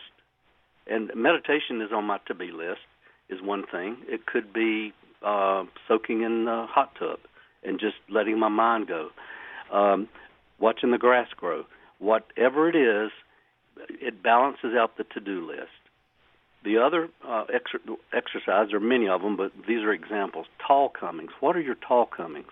and 0.88 1.12
meditation 1.16 1.82
is 1.82 1.92
on 1.92 2.06
my 2.06 2.20
to 2.28 2.36
be 2.36 2.52
list, 2.52 2.82
is 3.30 3.42
one 3.42 3.66
thing. 3.66 3.98
It 4.08 4.26
could 4.26 4.54
be 4.54 4.94
uh, 5.24 5.64
soaking 5.88 6.24
in 6.24 6.48
a 6.48 6.66
hot 6.66 6.92
tub 6.98 7.20
and 7.64 7.80
just 7.80 7.96
letting 8.10 8.40
my 8.40 8.48
mind 8.48 8.88
go, 8.88 9.10
um, 9.72 10.08
watching 10.60 10.92
the 10.92 10.98
grass 10.98 11.28
grow. 11.36 11.66
Whatever 12.00 12.70
it 12.70 12.76
is, 12.76 13.12
it 13.90 14.24
balances 14.24 14.74
out 14.78 14.98
the 14.98 15.04
to-do 15.04 15.46
list. 15.46 15.70
The 16.64 16.78
other 16.78 17.10
uh, 17.26 17.46
exer- 17.46 17.98
exercise, 18.14 18.68
there 18.70 18.78
are 18.78 18.80
many 18.82 19.08
of 19.08 19.22
them, 19.22 19.38
but 19.38 19.52
these 19.68 19.82
are 19.84 19.94
examples. 19.94 20.46
Tall 20.66 20.90
comings. 20.90 21.32
What 21.40 21.56
are 21.56 21.62
your 21.62 21.76
tall 21.76 22.06
comings? 22.06 22.52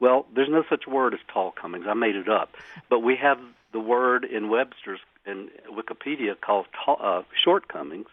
Well, 0.00 0.26
there's 0.34 0.48
no 0.48 0.64
such 0.68 0.86
word 0.86 1.14
as 1.14 1.20
tall 1.32 1.52
comings. 1.52 1.86
I 1.88 1.94
made 1.94 2.16
it 2.16 2.28
up. 2.28 2.50
But 2.90 3.00
we 3.00 3.16
have 3.16 3.38
the 3.72 3.80
word 3.80 4.24
in 4.24 4.48
Webster's 4.48 5.00
and 5.26 5.48
Wikipedia 5.70 6.38
called 6.40 6.66
tall, 6.84 6.98
uh, 7.00 7.22
shortcomings 7.44 8.08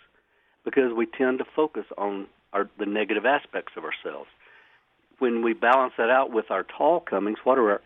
because 0.64 0.94
we 0.94 1.06
tend 1.06 1.40
to 1.40 1.46
focus 1.56 1.86
on 1.98 2.28
our, 2.54 2.70
the 2.78 2.86
negative 2.86 3.26
aspects 3.26 3.74
of 3.78 3.84
ourselves. 3.84 4.30
When 5.20 5.44
we 5.44 5.54
balance 5.54 5.94
that 5.98 6.10
out 6.10 6.32
with 6.32 6.50
our 6.52 6.64
tall 6.64 7.00
comings, 7.00 7.40
what 7.44 7.58
are 7.58 7.72
our 7.72 7.82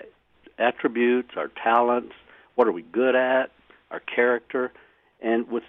attributes, 0.58 1.32
our 1.36 1.50
talents, 1.62 2.14
what 2.56 2.68
are 2.68 2.72
we 2.72 2.82
good 2.82 3.16
at, 3.16 3.52
our 3.92 4.00
character, 4.00 4.72
and 5.22 5.48
with 5.50 5.64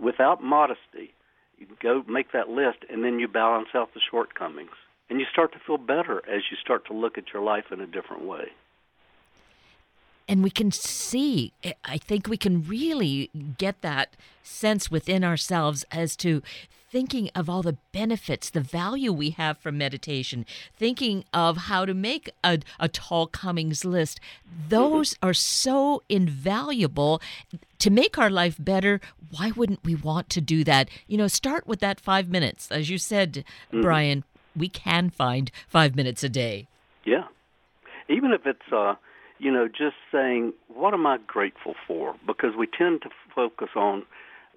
without 0.00 0.42
modesty, 0.42 1.12
you 1.58 1.66
go 1.80 2.04
make 2.08 2.32
that 2.32 2.48
list, 2.48 2.78
and 2.88 3.04
then 3.04 3.18
you 3.18 3.28
balance 3.28 3.68
out 3.74 3.92
the 3.94 4.00
shortcomings, 4.10 4.70
and 5.10 5.20
you 5.20 5.26
start 5.30 5.52
to 5.52 5.58
feel 5.66 5.78
better 5.78 6.18
as 6.28 6.42
you 6.50 6.56
start 6.56 6.86
to 6.86 6.92
look 6.92 7.18
at 7.18 7.32
your 7.32 7.42
life 7.42 7.66
in 7.70 7.80
a 7.80 7.86
different 7.86 8.24
way 8.24 8.48
and 10.32 10.42
we 10.42 10.50
can 10.50 10.72
see 10.72 11.52
i 11.84 11.98
think 11.98 12.26
we 12.26 12.38
can 12.38 12.62
really 12.62 13.28
get 13.58 13.78
that 13.82 14.16
sense 14.42 14.90
within 14.90 15.22
ourselves 15.22 15.84
as 15.92 16.16
to 16.16 16.42
thinking 16.90 17.30
of 17.34 17.50
all 17.50 17.60
the 17.60 17.76
benefits 17.92 18.48
the 18.48 18.60
value 18.62 19.12
we 19.12 19.28
have 19.30 19.58
from 19.58 19.76
meditation 19.76 20.46
thinking 20.74 21.22
of 21.34 21.56
how 21.68 21.84
to 21.84 21.92
make 21.92 22.30
a, 22.44 22.58
a 22.78 22.88
tall 22.88 23.26
comings 23.26 23.84
list. 23.84 24.20
Those 24.68 25.16
are 25.22 25.32
so 25.32 26.02
invaluable. 26.10 27.22
To 27.78 27.90
make 27.90 28.18
our 28.18 28.30
life 28.30 28.56
better 28.58 29.00
why 29.30 29.52
wouldn't 29.56 29.84
we 29.84 29.94
want 29.94 30.28
to 30.30 30.42
do 30.42 30.64
that? 30.64 30.90
You 31.06 31.16
know 31.16 31.28
start 31.28 31.66
with 31.66 31.80
that 31.80 32.00
five 32.00 32.28
minutes. 32.28 32.70
As 32.70 32.90
you 32.90 32.98
said 32.98 33.32
mm-hmm. 33.32 33.80
bryan 33.82 34.24
we 34.54 34.68
can 34.68 35.08
find 35.08 35.50
five 35.68 35.96
minutes 35.96 36.22
a 36.22 36.28
day. 36.28 36.68
Yeah. 37.04 37.24
Even 38.08 38.32
if 38.32 38.46
it's 38.46 38.72
uh 38.72 38.94
you 39.42 39.50
know, 39.50 39.66
just 39.66 39.96
saying, 40.12 40.52
what 40.68 40.94
am 40.94 41.04
I 41.04 41.18
grateful 41.26 41.74
for? 41.84 42.14
Because 42.24 42.54
we 42.56 42.68
tend 42.68 43.02
to 43.02 43.08
focus 43.34 43.70
on 43.74 44.04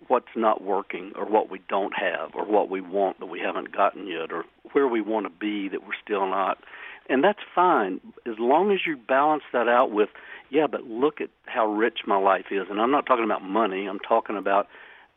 what's 0.08 0.36
not 0.36 0.63
working 0.63 1.12
or 1.15 1.25
what 1.25 1.50
we 1.50 1.60
don't 1.68 1.94
have 1.98 2.36
or 2.36 2.46
what 2.46 2.70
we 2.70 2.82
want 2.82 3.20
that 3.20 3.25
we 3.25 3.39
haven't 3.39 3.75
gotten 3.75 4.06
yet 4.06 4.32
or 4.32 4.44
where 4.74 4.88
we 4.88 5.01
want 5.01 5.25
to 5.25 5.32
be 5.32 5.68
that 5.70 5.82
we're 5.82 6.00
still 6.04 6.27
not. 6.27 6.60
And 7.10 7.24
that's 7.24 7.39
fine 7.56 8.00
as 8.27 8.36
long 8.38 8.72
as 8.72 8.82
you 8.86 8.96
balance 8.96 9.42
that 9.54 9.68
out 9.68 9.89
with, 9.89 10.10
yeah, 10.51 10.68
but 10.68 10.84
look 10.84 11.20
at 11.20 11.30
how 11.48 11.65
rich 11.65 12.01
my 12.06 12.20
life 12.20 12.46
is. 12.51 12.68
And 12.70 12.80
I'm 12.80 12.92
not 12.92 13.08
talking 13.08 13.25
about 13.25 13.42
money, 13.42 13.88
I'm 13.88 14.00
talking 14.00 14.38
about 14.38 14.68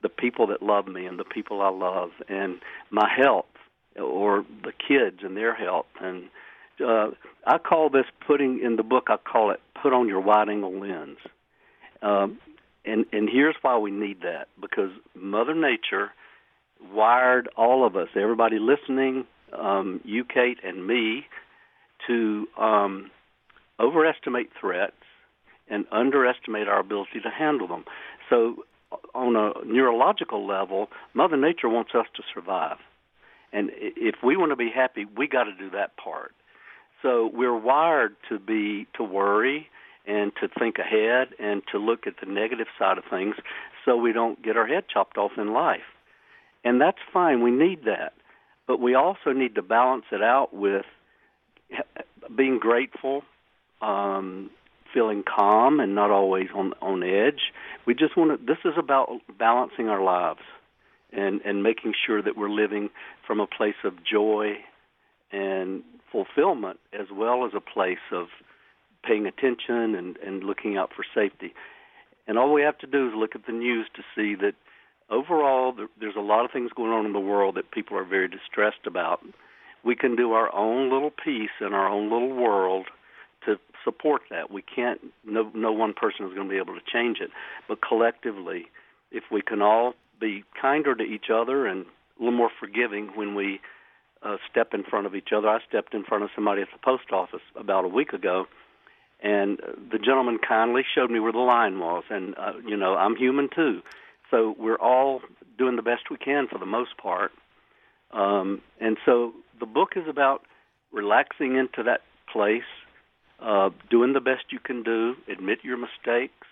the 0.01 0.09
people 0.09 0.47
that 0.47 0.63
love 0.63 0.87
me 0.87 1.05
and 1.05 1.19
the 1.19 1.25
people 1.25 1.61
I 1.61 1.69
love 1.69 2.11
and 2.27 2.61
my 2.91 3.11
health 3.15 3.45
or 4.01 4.47
the 4.63 4.73
kids 4.73 5.19
and 5.23 5.37
their 5.37 5.55
health 5.55 5.87
and 6.01 6.31
uh, 6.81 7.09
I 7.47 7.59
call 7.59 7.91
this 7.91 8.07
putting 8.27 8.61
in 8.63 8.77
the 8.77 8.83
book. 8.83 9.05
I 9.09 9.17
call 9.17 9.51
it 9.51 9.61
put 9.81 9.93
on 9.93 10.09
your 10.09 10.21
wide 10.21 10.49
angle 10.49 10.79
lens. 10.79 11.19
Um, 12.03 12.39
and 12.85 13.05
and 13.13 13.29
here's 13.31 13.57
why 13.63 13.79
we 13.79 13.91
need 13.91 14.23
that 14.23 14.49
because 14.61 14.91
Mother 15.15 15.55
Nature 15.55 16.11
wired 16.93 17.49
all 17.57 17.87
of 17.87 17.97
us, 17.97 18.09
everybody 18.15 18.59
listening, 18.59 19.27
um, 19.53 20.01
you, 20.05 20.25
Kate, 20.25 20.59
and 20.65 20.87
me, 20.87 21.27
to 22.07 22.47
um, 22.57 23.11
overestimate 23.81 24.51
threats 24.61 24.93
and 25.69 25.85
underestimate 25.93 26.69
our 26.69 26.81
ability 26.81 27.21
to 27.23 27.31
handle 27.31 27.69
them. 27.69 27.85
So, 28.31 28.65
on 29.15 29.37
a 29.37 29.53
neurological 29.67 30.47
level, 30.47 30.89
Mother 31.13 31.37
Nature 31.37 31.69
wants 31.69 31.91
us 31.95 32.07
to 32.17 32.23
survive. 32.33 32.79
And 33.53 33.71
if 33.75 34.17
we 34.23 34.37
want 34.37 34.51
to 34.53 34.57
be 34.57 34.71
happy, 34.75 35.05
we 35.05 35.27
got 35.29 35.45
to 35.45 35.55
do 35.55 35.71
that 35.71 35.97
part. 35.97 36.35
So 37.03 37.31
we're 37.33 37.57
wired 37.57 38.17
to 38.29 38.39
be 38.39 38.87
to 38.95 39.05
worry 39.05 39.69
and 40.07 40.33
to 40.41 40.49
think 40.49 40.79
ahead 40.79 41.29
and 41.39 41.63
to 41.71 41.79
look 41.79 42.07
at 42.07 42.15
the 42.21 42.27
negative 42.27 42.67
side 42.79 42.99
of 42.99 43.05
things 43.11 43.37
so 43.85 43.97
we 43.97 44.13
don't 44.13 44.43
get 44.43 44.57
our 44.57 44.67
head 44.67 44.85
chopped 44.93 45.19
off 45.19 45.33
in 45.37 45.53
life. 45.53 45.87
And 46.65 46.81
that's 46.81 46.99
fine. 47.13 47.43
We 47.43 47.51
need 47.51 47.85
that. 47.85 48.15
But 48.67 48.81
we 48.81 48.95
also 48.95 49.33
need 49.33 49.55
to 49.55 49.63
balance 49.63 50.05
it 50.11 50.23
out 50.23 50.53
with 50.53 50.85
being 52.37 52.59
grateful, 52.59 53.23
um, 53.81 54.51
feeling 54.93 55.23
calm 55.23 55.81
and 55.81 55.95
not 55.95 56.11
always 56.11 56.49
on 56.55 56.73
on 56.81 57.03
edge. 57.03 57.53
We 57.87 57.95
just 57.95 58.17
want 58.17 58.39
to 58.39 58.47
this 58.47 58.59
is 58.65 58.75
about 58.79 59.11
balancing 59.39 59.89
our 59.89 60.03
lives 60.03 60.41
and 61.13 61.41
and 61.45 61.63
making 61.63 61.95
sure 62.07 62.23
that 62.23 62.37
we're 62.37 62.51
living 62.51 62.91
from 63.27 63.41
a 63.41 63.47
place 63.47 63.77
of 63.85 63.95
joy 64.05 64.57
and 65.33 65.83
fulfillment 66.11 66.79
as 66.99 67.07
well 67.13 67.45
as 67.45 67.53
a 67.55 67.61
place 67.61 67.99
of 68.13 68.29
paying 69.05 69.27
attention 69.27 69.95
and, 69.95 70.17
and 70.19 70.45
looking 70.45 70.77
out 70.77 70.91
for 70.95 71.05
safety. 71.15 71.55
And 72.27 72.39
all 72.39 72.53
we 72.53 72.63
have 72.63 72.79
to 72.79 72.87
do 72.87 73.09
is 73.09 73.15
look 73.17 73.35
at 73.35 73.47
the 73.47 73.53
news 73.53 73.87
to 73.95 74.03
see 74.15 74.35
that 74.37 74.55
overall 75.11 75.75
there's 75.99 76.17
a 76.17 76.21
lot 76.21 76.45
of 76.45 76.51
things 76.51 76.71
going 76.75 76.93
on 76.93 77.07
in 77.07 77.13
the 77.13 77.21
world 77.21 77.57
that 77.57 77.71
people 77.71 77.97
are 77.97 78.05
very 78.05 78.29
distressed 78.29 78.87
about. 78.87 79.21
We 79.85 79.97
can 79.97 80.17
do 80.17 80.33
our 80.33 80.55
own 80.55 80.93
little 80.93 81.11
piece 81.11 81.51
in 81.61 81.73
our 81.73 81.89
own 81.89 82.11
little 82.11 82.35
world 82.35 82.87
to 83.47 83.59
support 83.85 84.23
that. 84.31 84.51
We 84.51 84.63
can't. 84.63 85.01
No, 85.25 85.51
no 85.55 85.73
one 85.73 85.95
person 85.95 86.27
is 86.27 86.35
going 86.35 86.49
to 86.49 86.53
be 86.53 86.59
able 86.59 86.75
to 86.75 86.85
change 86.93 87.19
it, 87.21 87.31
but 87.69 87.79
collectively, 87.81 88.67
if 89.11 89.25
we 89.31 89.41
can 89.41 89.63
all 89.63 89.95
be 90.21 90.45
kinder 90.61 90.95
to 90.95 91.05
each 91.05 91.31
other 91.33 91.67
and 91.67 91.87
a 92.19 92.25
little 92.25 92.37
more 92.37 92.51
forgiving 92.59 93.07
when 93.15 93.35
we 93.35 93.61
uh, 94.23 94.37
step 94.51 94.75
in 94.75 94.85
front 94.85 95.07
of 95.07 95.15
each 95.15 95.29
other. 95.37 95.49
I 95.49 95.59
stepped 95.69 95.95
in 95.95 96.05
front 96.05 96.25
of 96.25 96.31
somebody 96.35 96.63
at 96.63 96.69
the 96.73 96.79
post 96.83 97.13
office 97.13 97.43
about 97.57 97.85
a 97.85 97.89
week 97.89 98.13
ago, 98.13 98.47
and 99.21 99.59
the 99.91 99.99
gentleman 99.99 100.39
kindly 100.47 100.83
showed 100.95 101.11
me 101.11 101.21
where 101.21 101.33
the 101.33 101.39
line 101.39 101.79
was. 101.79 102.05
And 102.11 102.35
uh, 102.37 102.53
you 102.67 102.77
know, 102.77 102.97
I'm 102.97 103.17
human 103.17 103.49
too, 103.55 103.83
so 104.31 104.55
we're 104.59 104.79
all 104.79 105.23
doing 105.57 105.77
the 105.77 105.83
best 105.83 106.11
we 106.11 106.17
can 106.17 106.47
for 106.49 106.59
the 106.59 106.67
most 106.67 106.97
part. 106.97 107.33
Um, 108.13 108.63
and 108.81 108.97
so 109.05 109.33
the 109.61 109.67
book 109.67 109.91
is 109.97 110.09
about 110.09 110.43
relaxing 110.93 111.57
into 111.57 111.83
that 111.83 112.01
place, 112.33 112.63
uh, 113.41 113.71
doing 113.91 114.13
the 114.13 114.21
best 114.21 114.45
you 114.51 114.59
can 114.59 114.83
do, 114.83 115.15
admit 115.31 115.59
your 115.63 115.77
mistakes, 115.77 116.47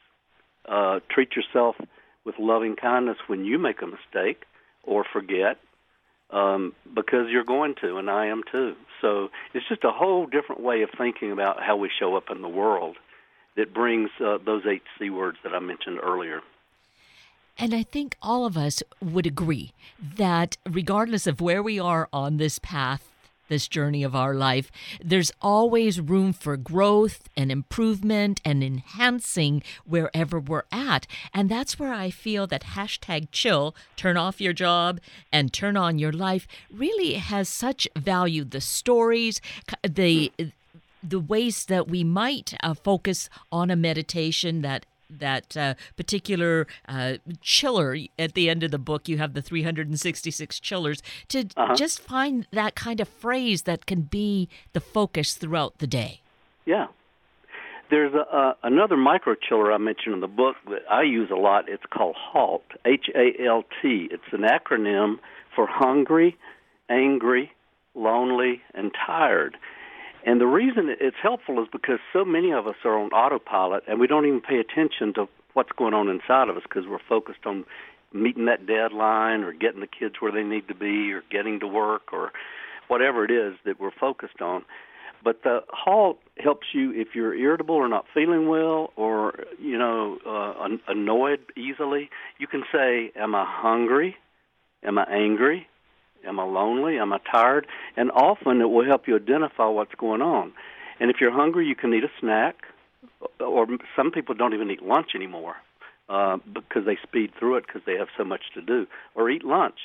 uh, 0.68 1.00
treat 1.08 1.30
yourself 1.36 1.76
with 2.24 2.34
loving 2.38 2.76
kindness 2.76 3.16
when 3.26 3.44
you 3.44 3.58
make 3.58 3.80
a 3.82 3.86
mistake 3.86 4.44
or 4.82 5.04
forget, 5.10 5.58
um, 6.30 6.74
because 6.94 7.30
you're 7.30 7.44
going 7.44 7.74
to, 7.80 7.98
and 7.98 8.10
I 8.10 8.26
am 8.26 8.42
too. 8.50 8.74
So 9.00 9.30
it's 9.54 9.68
just 9.68 9.84
a 9.84 9.92
whole 9.92 10.26
different 10.26 10.62
way 10.62 10.82
of 10.82 10.90
thinking 10.96 11.32
about 11.32 11.62
how 11.62 11.76
we 11.76 11.90
show 11.98 12.16
up 12.16 12.30
in 12.30 12.42
the 12.42 12.48
world 12.48 12.96
that 13.56 13.72
brings 13.72 14.10
uh, 14.20 14.38
those 14.44 14.64
eight 14.66 14.82
C 14.98 15.10
words 15.10 15.38
that 15.44 15.54
I 15.54 15.58
mentioned 15.60 15.98
earlier. 16.02 16.42
And 17.58 17.72
I 17.74 17.82
think 17.82 18.16
all 18.20 18.44
of 18.44 18.56
us 18.56 18.82
would 19.00 19.26
agree 19.26 19.72
that 20.16 20.58
regardless 20.68 21.26
of 21.26 21.40
where 21.40 21.62
we 21.62 21.80
are 21.80 22.08
on 22.12 22.36
this 22.36 22.58
path 22.58 23.10
this 23.48 23.68
journey 23.68 24.02
of 24.02 24.14
our 24.14 24.34
life, 24.34 24.70
there's 25.02 25.32
always 25.40 26.00
room 26.00 26.32
for 26.32 26.56
growth 26.56 27.28
and 27.36 27.50
improvement 27.50 28.40
and 28.44 28.62
enhancing 28.62 29.62
wherever 29.84 30.38
we're 30.38 30.64
at. 30.72 31.06
And 31.32 31.48
that's 31.48 31.78
where 31.78 31.92
I 31.92 32.10
feel 32.10 32.46
that 32.48 32.62
hashtag 32.62 33.28
chill, 33.32 33.74
turn 33.96 34.16
off 34.16 34.40
your 34.40 34.52
job 34.52 35.00
and 35.32 35.52
turn 35.52 35.76
on 35.76 35.98
your 35.98 36.12
life, 36.12 36.46
really 36.72 37.14
has 37.14 37.48
such 37.48 37.88
value. 37.96 38.44
The 38.44 38.60
stories, 38.60 39.40
the 39.82 40.32
the 41.02 41.20
ways 41.20 41.66
that 41.66 41.88
we 41.88 42.02
might 42.02 42.54
uh, 42.62 42.74
focus 42.74 43.28
on 43.52 43.70
a 43.70 43.76
meditation 43.76 44.62
that 44.62 44.86
that 45.10 45.56
uh, 45.56 45.74
particular 45.96 46.66
uh, 46.88 47.14
chiller 47.40 47.96
at 48.18 48.34
the 48.34 48.48
end 48.48 48.62
of 48.62 48.70
the 48.70 48.78
book. 48.78 49.08
You 49.08 49.18
have 49.18 49.34
the 49.34 49.42
366 49.42 50.60
chillers 50.60 51.02
to 51.28 51.48
uh-huh. 51.56 51.74
just 51.74 52.00
find 52.00 52.46
that 52.52 52.74
kind 52.74 53.00
of 53.00 53.08
phrase 53.08 53.62
that 53.62 53.86
can 53.86 54.02
be 54.02 54.48
the 54.72 54.80
focus 54.80 55.34
throughout 55.34 55.78
the 55.78 55.86
day. 55.86 56.20
Yeah. 56.64 56.86
There's 57.88 58.14
a, 58.14 58.36
uh, 58.36 58.54
another 58.64 58.96
micro 58.96 59.34
chiller 59.34 59.72
I 59.72 59.78
mentioned 59.78 60.14
in 60.14 60.20
the 60.20 60.26
book 60.26 60.56
that 60.68 60.82
I 60.90 61.02
use 61.02 61.30
a 61.30 61.36
lot. 61.36 61.68
It's 61.68 61.84
called 61.88 62.16
HALT, 62.18 62.64
H 62.84 63.06
A 63.14 63.44
L 63.46 63.64
T. 63.80 64.08
It's 64.10 64.24
an 64.32 64.40
acronym 64.42 65.18
for 65.54 65.68
hungry, 65.68 66.36
angry, 66.88 67.52
lonely, 67.94 68.60
and 68.74 68.90
tired. 69.06 69.56
And 70.26 70.40
the 70.40 70.46
reason 70.46 70.94
it's 71.00 71.16
helpful 71.22 71.62
is 71.62 71.68
because 71.70 72.00
so 72.12 72.24
many 72.24 72.52
of 72.52 72.66
us 72.66 72.74
are 72.84 72.98
on 72.98 73.10
autopilot 73.10 73.84
and 73.86 74.00
we 74.00 74.08
don't 74.08 74.26
even 74.26 74.40
pay 74.40 74.58
attention 74.58 75.14
to 75.14 75.28
what's 75.54 75.70
going 75.78 75.94
on 75.94 76.08
inside 76.08 76.48
of 76.48 76.56
us 76.56 76.64
because 76.64 76.84
we're 76.86 76.98
focused 77.08 77.46
on 77.46 77.64
meeting 78.12 78.46
that 78.46 78.66
deadline 78.66 79.44
or 79.44 79.52
getting 79.52 79.80
the 79.80 79.86
kids 79.86 80.16
where 80.18 80.32
they 80.32 80.42
need 80.42 80.66
to 80.66 80.74
be 80.74 81.12
or 81.12 81.22
getting 81.30 81.60
to 81.60 81.68
work 81.68 82.12
or 82.12 82.32
whatever 82.88 83.24
it 83.24 83.30
is 83.30 83.54
that 83.64 83.78
we're 83.78 83.92
focused 83.92 84.42
on. 84.42 84.64
But 85.22 85.44
the 85.44 85.60
halt 85.68 86.18
helps 86.38 86.66
you 86.74 86.92
if 86.92 87.14
you're 87.14 87.34
irritable 87.34 87.76
or 87.76 87.88
not 87.88 88.04
feeling 88.12 88.48
well 88.48 88.92
or 88.96 89.44
you 89.60 89.78
know 89.78 90.18
uh, 90.26 90.68
annoyed 90.88 91.40
easily. 91.56 92.10
You 92.38 92.46
can 92.46 92.64
say, 92.70 93.12
"Am 93.16 93.34
I 93.34 93.44
hungry? 93.48 94.16
Am 94.84 94.98
I 94.98 95.04
angry? 95.04 95.66
Am 96.26 96.40
I 96.40 96.44
lonely? 96.44 96.98
Am 96.98 97.12
I 97.12 97.18
tired? 97.30 97.66
And 97.96 98.10
often 98.10 98.60
it 98.60 98.70
will 98.70 98.84
help 98.84 99.06
you 99.06 99.16
identify 99.16 99.66
what's 99.66 99.94
going 99.94 100.22
on. 100.22 100.52
And 100.98 101.10
if 101.10 101.16
you're 101.20 101.32
hungry, 101.32 101.66
you 101.66 101.74
can 101.74 101.92
eat 101.94 102.04
a 102.04 102.10
snack, 102.20 102.56
or 103.40 103.66
some 103.94 104.10
people 104.10 104.34
don't 104.34 104.54
even 104.54 104.70
eat 104.70 104.82
lunch 104.82 105.10
anymore 105.14 105.56
uh, 106.08 106.38
because 106.52 106.84
they 106.86 106.98
speed 107.02 107.32
through 107.38 107.56
it 107.56 107.66
because 107.66 107.82
they 107.86 107.96
have 107.96 108.08
so 108.16 108.24
much 108.24 108.42
to 108.54 108.62
do, 108.62 108.86
or 109.14 109.30
eat 109.30 109.44
lunch. 109.44 109.78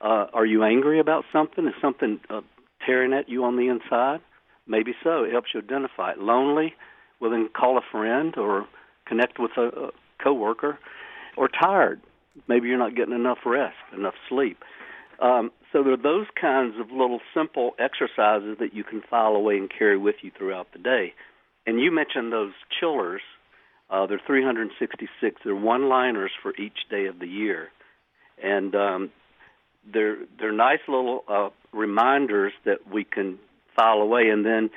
Uh, 0.00 0.26
are 0.32 0.46
you 0.46 0.62
angry 0.62 1.00
about 1.00 1.24
something? 1.32 1.66
Is 1.66 1.74
something 1.80 2.20
uh, 2.30 2.40
tearing 2.84 3.12
at 3.12 3.28
you 3.28 3.44
on 3.44 3.56
the 3.56 3.68
inside? 3.68 4.20
Maybe 4.66 4.94
so. 5.02 5.24
It 5.24 5.32
helps 5.32 5.48
you 5.54 5.60
identify 5.60 6.12
it. 6.12 6.18
Lonely? 6.18 6.74
Well, 7.20 7.30
then 7.30 7.48
call 7.48 7.78
a 7.78 7.82
friend 7.90 8.36
or 8.36 8.66
connect 9.06 9.38
with 9.38 9.52
a, 9.56 9.68
a 9.68 9.90
coworker. 10.22 10.78
Or 11.36 11.48
tired? 11.48 12.00
Maybe 12.48 12.68
you're 12.68 12.78
not 12.78 12.94
getting 12.94 13.14
enough 13.14 13.38
rest, 13.46 13.76
enough 13.96 14.14
sleep. 14.28 14.58
Um, 15.20 15.50
so 15.72 15.82
there 15.82 15.92
are 15.92 15.96
those 15.96 16.26
kinds 16.40 16.74
of 16.80 16.90
little 16.90 17.20
simple 17.34 17.72
exercises 17.78 18.56
that 18.60 18.72
you 18.72 18.84
can 18.84 19.02
file 19.02 19.34
away 19.34 19.56
and 19.56 19.68
carry 19.70 19.98
with 19.98 20.16
you 20.22 20.30
throughout 20.36 20.68
the 20.72 20.78
day. 20.78 21.12
And 21.66 21.80
you 21.80 21.90
mentioned 21.90 22.32
those 22.32 22.52
chillers. 22.80 23.20
Uh, 23.90 24.06
they're 24.06 24.20
366. 24.24 25.40
They're 25.44 25.54
one-liners 25.54 26.30
for 26.42 26.54
each 26.56 26.88
day 26.90 27.06
of 27.06 27.18
the 27.18 27.26
year, 27.26 27.68
and 28.42 28.74
um, 28.74 29.10
they're 29.90 30.18
they're 30.38 30.52
nice 30.52 30.80
little 30.86 31.24
uh, 31.28 31.48
reminders 31.72 32.52
that 32.64 32.90
we 32.92 33.04
can 33.04 33.38
file 33.74 33.98
away. 33.98 34.28
And 34.28 34.44
then 34.44 34.70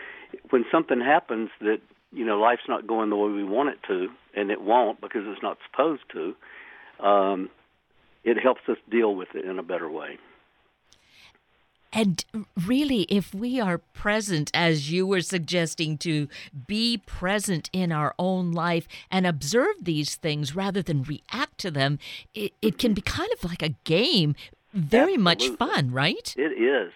when 0.49 0.65
something 0.71 1.01
happens 1.01 1.49
that 1.59 1.79
you 2.11 2.25
know 2.25 2.39
life's 2.39 2.67
not 2.69 2.87
going 2.87 3.09
the 3.09 3.17
way 3.17 3.31
we 3.31 3.43
want 3.43 3.69
it 3.69 3.79
to, 3.87 4.07
and 4.35 4.49
it 4.49 4.61
won't 4.61 5.01
because 5.01 5.23
it's 5.25 5.43
not 5.43 5.57
supposed 5.69 6.03
to, 6.13 7.05
um, 7.05 7.49
it 8.23 8.37
helps 8.41 8.61
us 8.69 8.77
deal 8.89 9.13
with 9.13 9.29
it 9.35 9.45
in 9.45 9.59
a 9.59 9.63
better 9.63 9.89
way. 9.89 10.17
And 11.93 12.23
really, 12.65 13.03
if 13.03 13.33
we 13.33 13.59
are 13.59 13.77
present, 13.77 14.49
as 14.53 14.91
you 14.91 15.05
were 15.05 15.21
suggesting, 15.21 15.97
to 15.99 16.27
be 16.67 16.97
present 16.97 17.69
in 17.73 17.91
our 17.91 18.15
own 18.17 18.51
life 18.51 18.87
and 19.09 19.27
observe 19.27 19.75
these 19.81 20.15
things 20.15 20.55
rather 20.55 20.81
than 20.81 21.03
react 21.03 21.57
to 21.59 21.71
them, 21.71 21.99
it, 22.33 22.53
it 22.61 22.77
can 22.77 22.93
be 22.93 23.01
kind 23.01 23.31
of 23.33 23.43
like 23.43 23.61
a 23.61 23.75
game. 23.83 24.35
Very 24.73 25.15
Absolutely. 25.15 25.49
much 25.49 25.57
fun, 25.57 25.91
right? 25.91 26.33
It 26.37 26.61
is. 26.61 26.93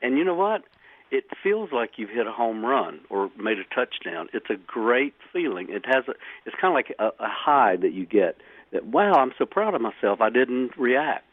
And 0.00 0.16
you 0.16 0.24
know 0.24 0.34
what? 0.34 0.62
It 1.10 1.24
feels 1.42 1.70
like 1.72 1.92
you've 1.96 2.10
hit 2.10 2.26
a 2.26 2.32
home 2.32 2.64
run 2.64 3.00
or 3.10 3.30
made 3.36 3.58
a 3.58 3.74
touchdown. 3.74 4.28
It's 4.32 4.48
a 4.48 4.54
great 4.54 5.14
feeling. 5.32 5.66
It 5.68 5.84
has 5.86 6.04
a. 6.08 6.12
It's 6.46 6.56
kind 6.60 6.72
of 6.72 6.74
like 6.74 6.94
a, 6.98 7.06
a 7.22 7.28
high 7.28 7.76
that 7.76 7.92
you 7.92 8.06
get. 8.06 8.36
That 8.72 8.86
wow, 8.86 9.14
I'm 9.14 9.32
so 9.36 9.44
proud 9.44 9.74
of 9.74 9.80
myself. 9.80 10.20
I 10.20 10.30
didn't 10.30 10.78
react. 10.78 11.26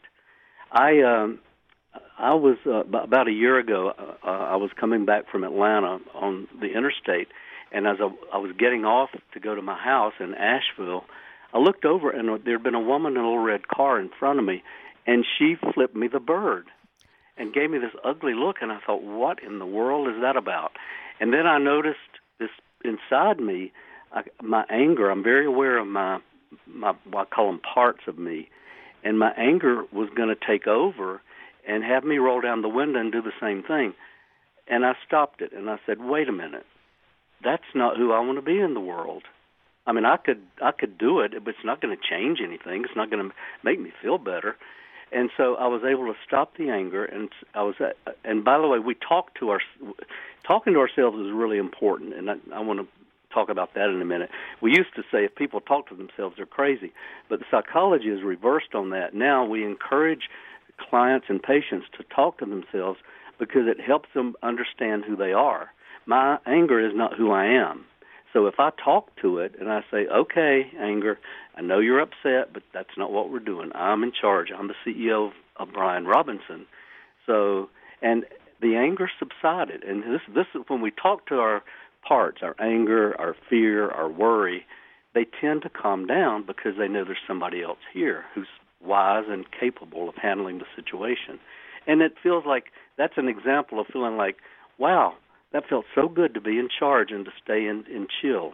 I 0.72 1.00
um 1.00 1.38
I 2.18 2.34
was 2.34 2.56
uh, 2.66 2.84
about 2.84 3.28
a 3.28 3.32
year 3.32 3.58
ago. 3.58 3.92
Uh, 4.24 4.28
I 4.28 4.56
was 4.56 4.70
coming 4.78 5.04
back 5.04 5.30
from 5.30 5.44
Atlanta 5.44 5.98
on 6.14 6.48
the 6.60 6.66
interstate, 6.66 7.28
and 7.72 7.86
as 7.86 7.96
I, 8.00 8.36
I 8.36 8.38
was 8.38 8.52
getting 8.58 8.84
off 8.84 9.10
to 9.32 9.40
go 9.40 9.54
to 9.54 9.62
my 9.62 9.78
house 9.78 10.14
in 10.20 10.34
Asheville, 10.34 11.04
I 11.52 11.58
looked 11.58 11.84
over 11.84 12.10
and 12.10 12.44
there 12.44 12.54
had 12.54 12.62
been 12.62 12.74
a 12.74 12.80
woman 12.80 13.12
in 13.12 13.18
a 13.18 13.24
little 13.24 13.38
red 13.38 13.68
car 13.68 13.98
in 14.00 14.10
front 14.18 14.38
of 14.38 14.44
me, 14.44 14.62
and 15.06 15.24
she 15.38 15.56
flipped 15.74 15.96
me 15.96 16.08
the 16.08 16.20
bird, 16.20 16.66
and 17.36 17.54
gave 17.54 17.70
me 17.70 17.78
this 17.78 17.94
ugly 18.04 18.34
look, 18.34 18.56
and 18.60 18.72
I 18.72 18.80
thought, 18.84 19.02
what 19.02 19.42
in 19.42 19.58
the 19.58 19.66
world 19.66 20.08
is 20.08 20.20
that 20.20 20.36
about? 20.36 20.72
And 21.20 21.32
then 21.32 21.46
I 21.46 21.58
noticed 21.58 21.98
this 22.38 22.50
inside 22.84 23.40
me, 23.40 23.72
I, 24.12 24.22
my 24.42 24.64
anger. 24.70 25.10
I'm 25.10 25.22
very 25.22 25.46
aware 25.46 25.78
of 25.78 25.86
my 25.86 26.20
my 26.66 26.94
I 27.14 27.24
call 27.24 27.46
them 27.46 27.60
parts 27.60 28.00
of 28.06 28.18
me, 28.18 28.48
and 29.04 29.18
my 29.18 29.32
anger 29.36 29.84
was 29.92 30.08
going 30.14 30.28
to 30.28 30.46
take 30.46 30.66
over 30.66 31.20
and 31.66 31.84
have 31.84 32.04
me 32.04 32.18
roll 32.18 32.40
down 32.40 32.62
the 32.62 32.68
window 32.68 33.00
and 33.00 33.12
do 33.12 33.22
the 33.22 33.32
same 33.40 33.62
thing. 33.62 33.94
And 34.66 34.84
I 34.84 34.94
stopped 35.06 35.40
it 35.40 35.52
and 35.52 35.70
I 35.70 35.78
said, 35.86 36.00
"Wait 36.00 36.28
a 36.28 36.32
minute. 36.32 36.66
That's 37.42 37.74
not 37.74 37.96
who 37.96 38.12
I 38.12 38.20
want 38.20 38.38
to 38.38 38.42
be 38.42 38.58
in 38.58 38.74
the 38.74 38.80
world." 38.80 39.24
I 39.86 39.92
mean, 39.92 40.04
I 40.04 40.18
could 40.18 40.42
I 40.62 40.72
could 40.72 40.98
do 40.98 41.20
it, 41.20 41.32
but 41.42 41.54
it's 41.54 41.64
not 41.64 41.80
going 41.80 41.96
to 41.96 42.02
change 42.02 42.40
anything. 42.42 42.84
It's 42.84 42.96
not 42.96 43.10
going 43.10 43.28
to 43.28 43.34
make 43.64 43.80
me 43.80 43.92
feel 44.02 44.18
better. 44.18 44.56
And 45.10 45.30
so 45.36 45.54
I 45.54 45.66
was 45.68 45.82
able 45.84 46.06
to 46.12 46.18
stop 46.26 46.56
the 46.58 46.68
anger, 46.68 47.04
and 47.04 47.30
I 47.54 47.62
was. 47.62 47.76
Uh, 47.80 48.12
and 48.24 48.44
by 48.44 48.58
the 48.58 48.68
way, 48.68 48.78
we 48.78 48.94
talk 48.94 49.34
to 49.36 49.48
our 49.48 49.60
talking 50.46 50.74
to 50.74 50.80
ourselves 50.80 51.18
is 51.18 51.32
really 51.32 51.56
important, 51.56 52.14
and 52.14 52.30
I, 52.30 52.34
I 52.54 52.60
want 52.60 52.80
to 52.80 52.86
talk 53.32 53.48
about 53.48 53.74
that 53.74 53.88
in 53.88 54.00
a 54.00 54.04
minute. 54.04 54.30
We 54.60 54.70
used 54.70 54.94
to 54.96 55.02
say 55.10 55.24
if 55.24 55.34
people 55.34 55.60
talk 55.60 55.88
to 55.88 55.94
themselves, 55.94 56.36
they're 56.36 56.46
crazy, 56.46 56.92
but 57.28 57.38
the 57.38 57.46
psychology 57.50 58.08
is 58.08 58.22
reversed 58.22 58.74
on 58.74 58.90
that. 58.90 59.14
Now 59.14 59.46
we 59.46 59.64
encourage 59.64 60.28
clients 60.78 61.26
and 61.28 61.42
patients 61.42 61.86
to 61.96 62.04
talk 62.14 62.38
to 62.38 62.46
themselves 62.46 62.98
because 63.38 63.66
it 63.66 63.80
helps 63.80 64.08
them 64.14 64.34
understand 64.42 65.04
who 65.04 65.16
they 65.16 65.32
are. 65.32 65.70
My 66.06 66.38
anger 66.46 66.84
is 66.84 66.92
not 66.94 67.14
who 67.14 67.30
I 67.30 67.46
am. 67.46 67.84
So 68.32 68.46
if 68.46 68.54
I 68.58 68.70
talk 68.82 69.14
to 69.22 69.38
it 69.38 69.54
and 69.58 69.70
I 69.70 69.84
say, 69.90 70.06
"Okay, 70.06 70.70
anger, 70.78 71.18
I 71.56 71.62
know 71.62 71.78
you're 71.78 72.00
upset, 72.00 72.52
but 72.52 72.62
that's 72.72 72.96
not 72.96 73.10
what 73.10 73.30
we're 73.30 73.38
doing. 73.38 73.70
I'm 73.74 74.02
in 74.02 74.12
charge. 74.12 74.50
I'm 74.52 74.68
the 74.68 74.76
CEO 74.84 75.32
of 75.56 75.72
Bryan 75.72 76.06
Robinson." 76.06 76.66
So 77.26 77.70
and 78.02 78.24
the 78.60 78.76
anger 78.76 79.10
subsided, 79.18 79.84
and 79.84 80.02
this 80.02 80.22
this 80.28 80.46
is 80.54 80.62
when 80.68 80.80
we 80.80 80.90
talk 80.90 81.26
to 81.26 81.40
our 81.40 81.62
parts, 82.02 82.42
our 82.42 82.56
anger, 82.58 83.18
our 83.20 83.34
fear, 83.48 83.88
our 83.90 84.08
worry, 84.08 84.66
they 85.14 85.24
tend 85.24 85.62
to 85.62 85.68
calm 85.68 86.06
down 86.06 86.42
because 86.44 86.76
they 86.76 86.88
know 86.88 87.04
there's 87.04 87.18
somebody 87.26 87.62
else 87.62 87.78
here 87.92 88.24
who's 88.34 88.48
wise 88.84 89.24
and 89.28 89.44
capable 89.50 90.08
of 90.08 90.14
handling 90.16 90.58
the 90.58 90.66
situation. 90.76 91.38
And 91.86 92.02
it 92.02 92.14
feels 92.22 92.44
like 92.46 92.66
that's 92.96 93.16
an 93.16 93.28
example 93.28 93.80
of 93.80 93.86
feeling 93.86 94.16
like, 94.16 94.36
wow, 94.78 95.14
that 95.52 95.68
felt 95.68 95.86
so 95.94 96.08
good 96.08 96.34
to 96.34 96.40
be 96.40 96.58
in 96.58 96.68
charge 96.68 97.10
and 97.10 97.24
to 97.24 97.30
stay 97.42 97.66
in, 97.66 97.84
in 97.90 98.06
chill. 98.20 98.52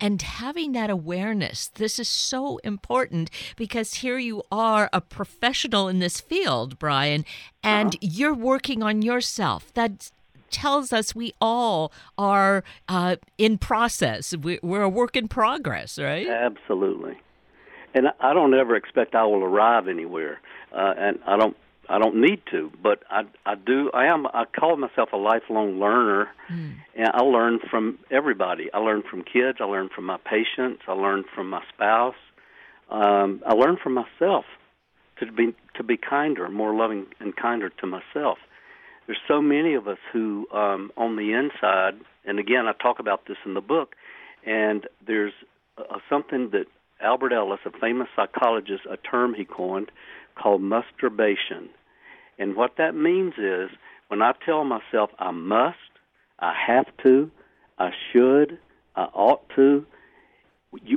And 0.00 0.20
having 0.22 0.72
that 0.72 0.90
awareness, 0.90 1.68
this 1.68 1.98
is 1.98 2.08
so 2.08 2.58
important 2.58 3.30
because 3.56 3.94
here 3.94 4.18
you 4.18 4.42
are 4.50 4.90
a 4.92 5.00
professional 5.00 5.88
in 5.88 5.98
this 5.98 6.20
field, 6.20 6.78
Bryan, 6.78 7.24
and 7.62 7.88
uh-huh. 7.88 7.98
you're 8.00 8.34
working 8.34 8.82
on 8.82 9.02
yourself. 9.02 9.72
That 9.74 10.10
tells 10.50 10.92
us 10.92 11.14
we 11.14 11.32
all 11.40 11.92
are 12.18 12.64
uh, 12.88 13.16
in 13.38 13.56
process. 13.58 14.34
We're 14.36 14.82
a 14.82 14.88
work 14.88 15.16
in 15.16 15.28
progress, 15.28 15.98
right? 15.98 16.28
Absolutely. 16.28 17.16
And 17.94 18.08
I 18.20 18.34
don't 18.34 18.54
ever 18.54 18.74
expect 18.74 19.14
I 19.14 19.24
will 19.24 19.44
arrive 19.44 19.86
anywhere, 19.88 20.40
uh, 20.72 20.94
and 20.98 21.20
I 21.26 21.36
don't 21.36 21.56
I 21.88 21.98
don't 21.98 22.16
need 22.16 22.42
to, 22.50 22.72
but 22.82 23.02
I 23.10 23.22
I 23.46 23.54
do 23.54 23.90
I 23.94 24.06
am 24.06 24.26
I 24.26 24.44
call 24.46 24.76
myself 24.76 25.10
a 25.12 25.16
lifelong 25.16 25.78
learner, 25.78 26.28
mm. 26.50 26.74
and 26.96 27.08
I 27.12 27.22
learn 27.22 27.60
from 27.70 27.98
everybody. 28.10 28.68
I 28.72 28.78
learn 28.78 29.02
from 29.08 29.22
kids. 29.22 29.58
I 29.60 29.64
learn 29.64 29.90
from 29.94 30.04
my 30.04 30.18
patients. 30.18 30.82
I 30.88 30.92
learn 30.92 31.24
from 31.34 31.50
my 31.50 31.62
spouse. 31.72 32.16
Um, 32.90 33.42
I 33.46 33.54
learn 33.54 33.76
from 33.82 33.94
myself 33.94 34.44
to 35.20 35.30
be 35.30 35.54
to 35.76 35.82
be 35.82 35.96
kinder, 35.96 36.48
more 36.48 36.74
loving 36.74 37.06
and 37.20 37.34
kinder 37.36 37.68
to 37.68 37.86
myself. 37.86 38.38
There's 39.06 39.18
so 39.28 39.42
many 39.42 39.74
of 39.74 39.86
us 39.86 39.98
who, 40.12 40.48
um, 40.50 40.90
on 40.96 41.16
the 41.16 41.32
inside, 41.32 42.00
and 42.24 42.38
again, 42.38 42.66
I 42.66 42.72
talk 42.72 42.98
about 42.98 43.26
this 43.26 43.36
in 43.44 43.52
the 43.52 43.60
book, 43.60 43.96
and 44.46 44.86
there's 45.06 45.34
uh, 45.76 45.98
something 46.08 46.50
that 46.50 46.66
Albert 47.00 47.32
Ellis, 47.32 47.60
a 47.66 47.70
famous 47.78 48.08
psychologist, 48.16 48.82
a 48.90 48.96
term 48.96 49.34
he 49.34 49.44
coined 49.44 49.90
called 50.40 50.62
musturbation. 50.62 51.68
And 52.38 52.56
what 52.56 52.72
that 52.78 52.94
means 52.94 53.34
is 53.38 53.70
when 54.08 54.22
I 54.22 54.32
tell 54.44 54.64
myself 54.64 55.10
I 55.18 55.30
must, 55.30 55.76
I 56.38 56.54
have 56.66 56.86
to, 57.02 57.30
I 57.78 57.90
should, 58.12 58.58
I 58.96 59.04
ought 59.12 59.48
to, 59.56 59.86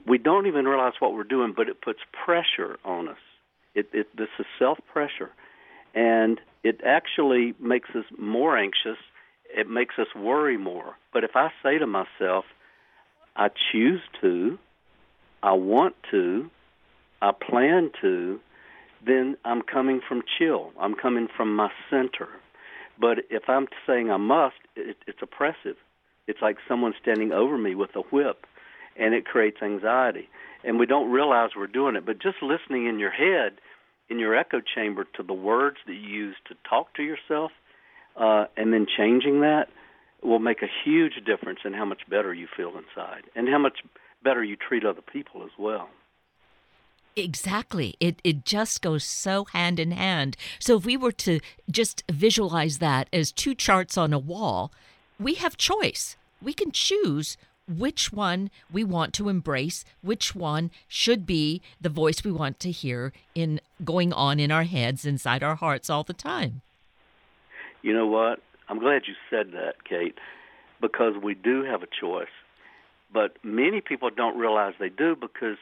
we 0.08 0.18
don't 0.18 0.48
even 0.48 0.66
realize 0.66 0.94
what 1.00 1.14
we're 1.14 1.24
doing, 1.24 1.54
but 1.56 1.70
it 1.70 1.82
puts 1.82 2.00
pressure 2.26 2.78
on 2.84 3.08
us. 3.08 3.18
It, 3.76 3.88
it, 3.94 4.08
this 4.18 4.30
is 4.40 4.46
self 4.58 4.80
pressure. 4.92 5.30
And 5.94 6.40
it 6.64 6.82
actually 6.86 7.54
makes 7.60 7.90
us 7.92 8.06
more 8.18 8.58
anxious. 8.58 8.98
It 9.56 9.70
makes 9.70 9.96
us 10.00 10.08
worry 10.16 10.58
more. 10.58 10.96
But 11.14 11.24
if 11.24 11.32
I 11.36 11.50
say 11.64 11.78
to 11.78 11.88
myself, 11.88 12.46
I 13.36 13.50
choose 13.72 14.02
to, 14.22 14.58
I 15.44 15.54
want 15.54 15.96
to, 16.12 16.50
I 17.22 17.32
plan 17.32 17.92
to, 18.02 18.40
then 19.06 19.38
I'm 19.46 19.62
coming 19.62 20.02
from 20.08 20.24
chill. 20.38 20.72
I'm 20.80 20.96
coming 20.96 21.28
from 21.36 21.56
my 21.56 21.70
center. 21.90 22.28
But 23.00 23.20
if 23.30 23.44
I'm 23.48 23.68
saying 23.86 24.10
I 24.10 24.18
must, 24.18 24.56
it, 24.76 24.98
it's 25.06 25.20
oppressive. 25.22 25.76
It's 26.28 26.42
like 26.42 26.58
someone 26.68 26.94
standing 27.02 27.32
over 27.32 27.58
me 27.58 27.76
with 27.76 27.96
a 27.96 28.02
whip, 28.02 28.46
and 28.98 29.14
it 29.14 29.26
creates 29.26 29.62
anxiety. 29.62 30.30
And 30.64 30.80
we 30.80 30.86
don't 30.86 31.12
realize 31.12 31.52
we're 31.56 31.68
doing 31.68 31.96
it. 31.96 32.06
But 32.06 32.20
just 32.20 32.38
listening 32.42 32.88
in 32.88 33.00
your 33.00 33.12
head, 33.12 33.54
in 34.10 34.20
your 34.20 34.36
echo 34.36 34.60
chamber, 34.76 35.06
to 35.16 35.24
the 35.24 35.34
words 35.34 35.78
that 35.86 35.94
you 35.94 36.10
use 36.10 36.36
to 36.48 36.56
talk 36.68 36.94
to 36.96 37.04
yourself, 37.04 37.52
uh, 38.16 38.46
and 38.58 38.74
then 38.74 38.88
changing 38.98 39.42
that 39.42 39.70
will 40.24 40.40
make 40.40 40.62
a 40.62 40.68
huge 40.84 41.24
difference 41.26 41.60
in 41.66 41.74
how 41.74 41.86
much 41.86 42.02
better 42.10 42.34
you 42.34 42.48
feel 42.56 42.70
inside 42.70 43.24
and 43.36 43.48
how 43.48 43.58
much 43.58 43.80
better 44.24 44.44
you 44.44 44.56
treat 44.56 44.86
other 44.86 45.02
people 45.02 45.44
as 45.44 45.52
well. 45.58 45.90
Exactly. 47.16 47.96
It 48.00 48.20
it 48.24 48.46
just 48.46 48.82
goes 48.82 49.04
so 49.04 49.46
hand 49.46 49.80
in 49.80 49.92
hand. 49.92 50.38
So 50.60 50.78
if 50.78 50.86
we 50.86 50.96
were 50.96 51.12
to 51.14 51.40
just 51.70 52.04
visualize 52.12 52.78
that 52.78 53.08
as 53.12 53.32
two 53.32 53.56
charts 53.56 53.98
on 53.98 54.14
a 54.14 54.20
wall, 54.20 54.72
we 55.20 55.34
have 55.36 55.58
choice. 55.58 56.16
We 56.42 56.54
can 56.54 56.72
choose 56.72 57.36
which 57.68 58.14
one 58.14 58.50
we 58.72 58.84
want 58.84 59.14
to 59.16 59.30
embrace, 59.30 59.84
which 60.02 60.36
one 60.36 60.70
should 60.88 61.26
be 61.26 61.62
the 61.82 61.90
voice 61.90 62.24
we 62.24 62.32
want 62.32 62.60
to 62.62 62.72
hear 62.72 63.12
in 63.36 63.60
going 63.84 64.14
on 64.14 64.40
in 64.40 64.52
our 64.52 64.64
heads, 64.64 65.06
inside 65.06 65.44
our 65.44 65.56
hearts 65.56 65.90
all 65.90 66.04
the 66.04 66.14
time. 66.14 66.62
You 67.82 67.94
know 67.94 68.08
what? 68.08 68.40
I'm 68.70 68.80
glad 68.80 69.04
you 69.08 69.14
said 69.30 69.54
that, 69.54 69.84
Kate, 69.88 70.16
because 70.82 71.14
we 71.22 71.34
do 71.34 71.64
have 71.64 71.84
a 71.84 71.88
choice. 71.88 72.28
But 73.12 73.38
many 73.44 73.82
people 73.82 74.10
don't 74.10 74.38
realize 74.38 74.74
they 74.80 74.90
do 74.90 75.16
because 75.16 75.58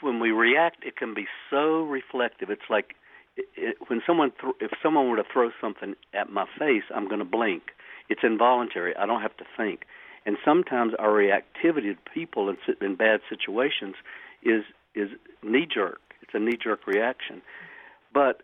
when 0.00 0.20
we 0.20 0.30
react, 0.30 0.84
it 0.84 0.96
can 0.96 1.14
be 1.14 1.26
so 1.50 1.82
reflective. 1.82 2.50
It's 2.50 2.70
like 2.70 2.94
it, 3.36 3.46
it, 3.56 3.76
when 3.88 4.00
someone 4.06 4.32
th- 4.40 4.54
if 4.60 4.70
someone 4.82 5.08
were 5.08 5.16
to 5.16 5.24
throw 5.32 5.50
something 5.60 5.94
at 6.12 6.30
my 6.30 6.46
face, 6.58 6.84
I'm 6.94 7.06
going 7.06 7.18
to 7.18 7.24
blink. 7.24 7.64
It's 8.08 8.20
involuntary. 8.22 8.94
I 8.96 9.06
don't 9.06 9.22
have 9.22 9.36
to 9.38 9.44
think. 9.56 9.86
And 10.26 10.36
sometimes 10.44 10.92
our 10.98 11.10
reactivity 11.10 11.94
to 11.94 12.10
people 12.12 12.48
in, 12.48 12.56
in 12.80 12.96
bad 12.96 13.20
situations 13.28 13.96
is 14.42 14.62
is 14.94 15.08
knee 15.42 15.66
jerk. 15.72 16.00
It's 16.22 16.32
a 16.34 16.38
knee 16.38 16.56
jerk 16.62 16.86
reaction. 16.86 17.42
But 18.12 18.42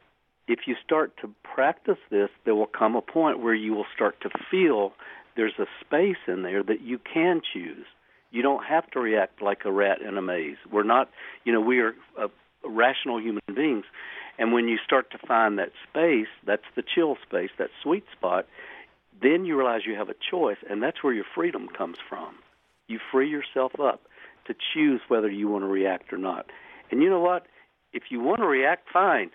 if 0.50 0.66
you 0.66 0.74
start 0.84 1.16
to 1.22 1.30
practice 1.44 1.98
this, 2.10 2.28
there 2.44 2.56
will 2.56 2.66
come 2.66 2.96
a 2.96 3.00
point 3.00 3.40
where 3.40 3.54
you 3.54 3.72
will 3.72 3.86
start 3.94 4.20
to 4.22 4.30
feel 4.50 4.92
there's 5.36 5.58
a 5.60 5.66
space 5.80 6.18
in 6.26 6.42
there 6.42 6.62
that 6.64 6.80
you 6.80 6.98
can 6.98 7.40
choose. 7.52 7.86
You 8.32 8.42
don't 8.42 8.64
have 8.64 8.90
to 8.90 9.00
react 9.00 9.40
like 9.40 9.60
a 9.64 9.70
rat 9.70 10.02
in 10.02 10.18
a 10.18 10.22
maze. 10.22 10.56
We're 10.70 10.82
not, 10.82 11.08
you 11.44 11.52
know, 11.52 11.60
we 11.60 11.78
are 11.78 11.94
uh, 12.20 12.28
rational 12.64 13.20
human 13.20 13.42
beings. 13.54 13.84
And 14.38 14.52
when 14.52 14.66
you 14.66 14.78
start 14.84 15.12
to 15.12 15.18
find 15.24 15.56
that 15.58 15.70
space, 15.88 16.28
that's 16.44 16.66
the 16.74 16.82
chill 16.82 17.16
space, 17.26 17.50
that 17.58 17.70
sweet 17.82 18.04
spot, 18.12 18.46
then 19.22 19.44
you 19.44 19.56
realize 19.56 19.82
you 19.86 19.94
have 19.94 20.08
a 20.08 20.14
choice, 20.30 20.56
and 20.68 20.82
that's 20.82 21.04
where 21.04 21.12
your 21.12 21.26
freedom 21.32 21.68
comes 21.68 21.98
from. 22.08 22.34
You 22.88 22.98
free 23.12 23.28
yourself 23.28 23.72
up 23.78 24.00
to 24.46 24.54
choose 24.74 25.00
whether 25.06 25.30
you 25.30 25.46
want 25.48 25.62
to 25.62 25.68
react 25.68 26.12
or 26.12 26.18
not. 26.18 26.46
And 26.90 27.02
you 27.02 27.10
know 27.10 27.20
what? 27.20 27.46
If 27.92 28.04
you 28.10 28.20
want 28.20 28.40
to 28.40 28.46
react, 28.46 28.88
fine. 28.92 29.30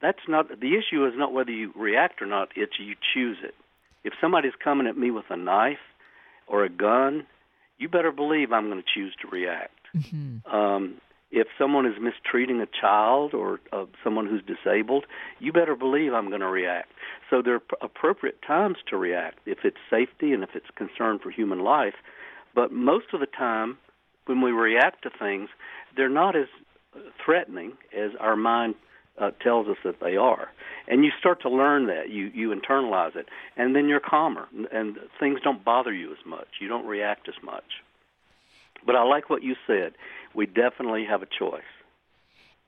That's 0.00 0.26
not 0.28 0.48
the 0.48 0.76
issue. 0.76 1.06
Is 1.06 1.14
not 1.16 1.32
whether 1.32 1.50
you 1.50 1.72
react 1.76 2.22
or 2.22 2.26
not. 2.26 2.48
It's 2.56 2.78
you 2.78 2.94
choose 3.14 3.38
it. 3.42 3.54
If 4.02 4.14
somebody's 4.20 4.54
coming 4.62 4.86
at 4.86 4.96
me 4.96 5.10
with 5.10 5.26
a 5.30 5.36
knife 5.36 5.78
or 6.46 6.64
a 6.64 6.70
gun 6.70 7.26
you 7.80 7.88
better 7.88 8.12
believe 8.12 8.52
I'm 8.52 8.68
going 8.68 8.80
to 8.80 8.88
choose 8.94 9.16
to 9.22 9.28
react. 9.28 9.74
Mm-hmm. 9.96 10.54
Um, 10.54 11.00
if 11.32 11.46
someone 11.58 11.86
is 11.86 11.94
mistreating 12.00 12.60
a 12.60 12.66
child 12.66 13.34
or 13.34 13.58
uh, 13.72 13.86
someone 14.04 14.26
who's 14.26 14.42
disabled, 14.42 15.06
you 15.38 15.52
better 15.52 15.74
believe 15.74 16.12
I'm 16.12 16.28
going 16.28 16.42
to 16.42 16.48
react. 16.48 16.90
So 17.30 17.40
there 17.40 17.54
are 17.54 17.60
p- 17.60 17.76
appropriate 17.80 18.42
times 18.46 18.76
to 18.88 18.96
react 18.96 19.38
if 19.46 19.58
it's 19.64 19.78
safety 19.88 20.32
and 20.32 20.42
if 20.42 20.50
it's 20.54 20.66
concern 20.76 21.18
for 21.20 21.30
human 21.30 21.60
life. 21.60 21.94
But 22.54 22.70
most 22.70 23.06
of 23.12 23.20
the 23.20 23.26
time, 23.26 23.78
when 24.26 24.42
we 24.42 24.50
react 24.50 25.02
to 25.04 25.10
things, 25.10 25.48
they're 25.96 26.08
not 26.08 26.36
as 26.36 26.48
threatening 27.24 27.72
as 27.96 28.10
our 28.20 28.36
mind 28.36 28.74
uh, 29.20 29.30
tells 29.42 29.68
us 29.68 29.76
that 29.84 30.00
they 30.00 30.16
are. 30.16 30.48
And 30.88 31.04
you 31.04 31.10
start 31.18 31.42
to 31.42 31.50
learn 31.50 31.86
that. 31.86 32.10
You 32.10 32.30
you 32.34 32.50
internalize 32.50 33.14
it, 33.14 33.28
and 33.56 33.76
then 33.76 33.88
you're 33.88 34.00
calmer, 34.00 34.48
and 34.72 34.98
things 35.20 35.40
don't 35.42 35.64
bother 35.64 35.92
you 35.92 36.10
as 36.10 36.24
much. 36.26 36.48
You 36.60 36.68
don't 36.68 36.86
react 36.86 37.28
as 37.28 37.34
much. 37.42 37.64
But 38.84 38.96
I 38.96 39.02
like 39.02 39.28
what 39.30 39.42
you 39.42 39.54
said. 39.66 39.92
We 40.34 40.46
definitely 40.46 41.04
have 41.04 41.22
a 41.22 41.26
choice. 41.26 41.62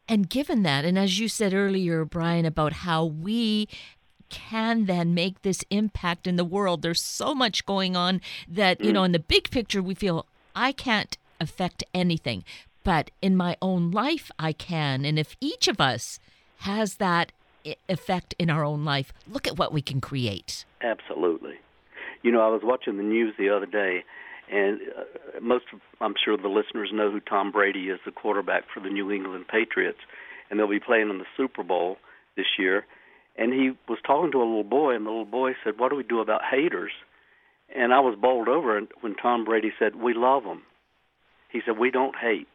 And 0.08 0.28
given 0.28 0.62
that, 0.64 0.84
and 0.84 0.98
as 0.98 1.18
you 1.18 1.28
said 1.28 1.54
earlier, 1.54 2.04
Bryan, 2.04 2.44
about 2.44 2.72
how 2.72 3.04
we 3.04 3.68
can 4.28 4.86
then 4.86 5.14
make 5.14 5.42
this 5.42 5.64
impact 5.70 6.26
in 6.26 6.36
the 6.36 6.44
world, 6.44 6.82
there's 6.82 7.02
so 7.02 7.34
much 7.34 7.64
going 7.66 7.96
on 7.96 8.20
that, 8.48 8.80
you 8.80 8.90
mm. 8.90 8.94
know, 8.94 9.04
in 9.04 9.12
the 9.12 9.18
big 9.18 9.50
picture, 9.50 9.82
we 9.82 9.94
feel 9.94 10.26
I 10.54 10.72
can't 10.72 11.16
affect 11.40 11.84
anything. 11.94 12.44
But 12.84 13.10
in 13.20 13.36
my 13.36 13.56
own 13.62 13.90
life, 13.90 14.30
I 14.38 14.52
can. 14.52 15.04
And 15.04 15.18
if 15.18 15.36
each 15.40 15.68
of 15.68 15.80
us 15.80 16.18
has 16.62 16.96
that 16.96 17.32
effect 17.88 18.34
in 18.38 18.50
our 18.50 18.64
own 18.64 18.84
life, 18.84 19.12
look 19.28 19.46
at 19.46 19.58
what 19.58 19.72
we 19.72 19.82
can 19.82 20.00
create. 20.00 20.64
Absolutely. 20.80 21.54
You 22.22 22.30
know, 22.32 22.40
I 22.40 22.48
was 22.48 22.62
watching 22.64 22.96
the 22.96 23.02
news 23.02 23.34
the 23.38 23.50
other 23.50 23.66
day, 23.66 24.04
and 24.50 24.80
uh, 24.96 25.40
most, 25.40 25.66
of, 25.72 25.80
I'm 26.00 26.14
sure 26.22 26.36
the 26.36 26.48
listeners 26.48 26.90
know 26.92 27.10
who 27.10 27.20
Tom 27.20 27.50
Brady 27.50 27.88
is, 27.88 27.98
the 28.04 28.12
quarterback 28.12 28.64
for 28.72 28.80
the 28.80 28.90
New 28.90 29.10
England 29.10 29.46
Patriots, 29.48 29.98
and 30.48 30.58
they'll 30.58 30.68
be 30.68 30.80
playing 30.80 31.10
in 31.10 31.18
the 31.18 31.24
Super 31.36 31.62
Bowl 31.62 31.96
this 32.36 32.46
year. 32.58 32.84
And 33.36 33.52
he 33.52 33.72
was 33.88 33.98
talking 34.06 34.30
to 34.32 34.38
a 34.38 34.44
little 34.44 34.62
boy, 34.64 34.94
and 34.94 35.06
the 35.06 35.10
little 35.10 35.24
boy 35.24 35.52
said, 35.64 35.78
"What 35.78 35.88
do 35.88 35.96
we 35.96 36.02
do 36.02 36.20
about 36.20 36.42
haters?" 36.44 36.92
And 37.74 37.94
I 37.94 38.00
was 38.00 38.18
bowled 38.20 38.48
over 38.48 38.78
when 39.00 39.14
Tom 39.14 39.44
Brady 39.44 39.72
said, 39.78 39.96
"We 39.96 40.12
love 40.12 40.44
them." 40.44 40.62
He 41.48 41.62
said, 41.64 41.78
"We 41.78 41.90
don't 41.90 42.16
hate." 42.16 42.51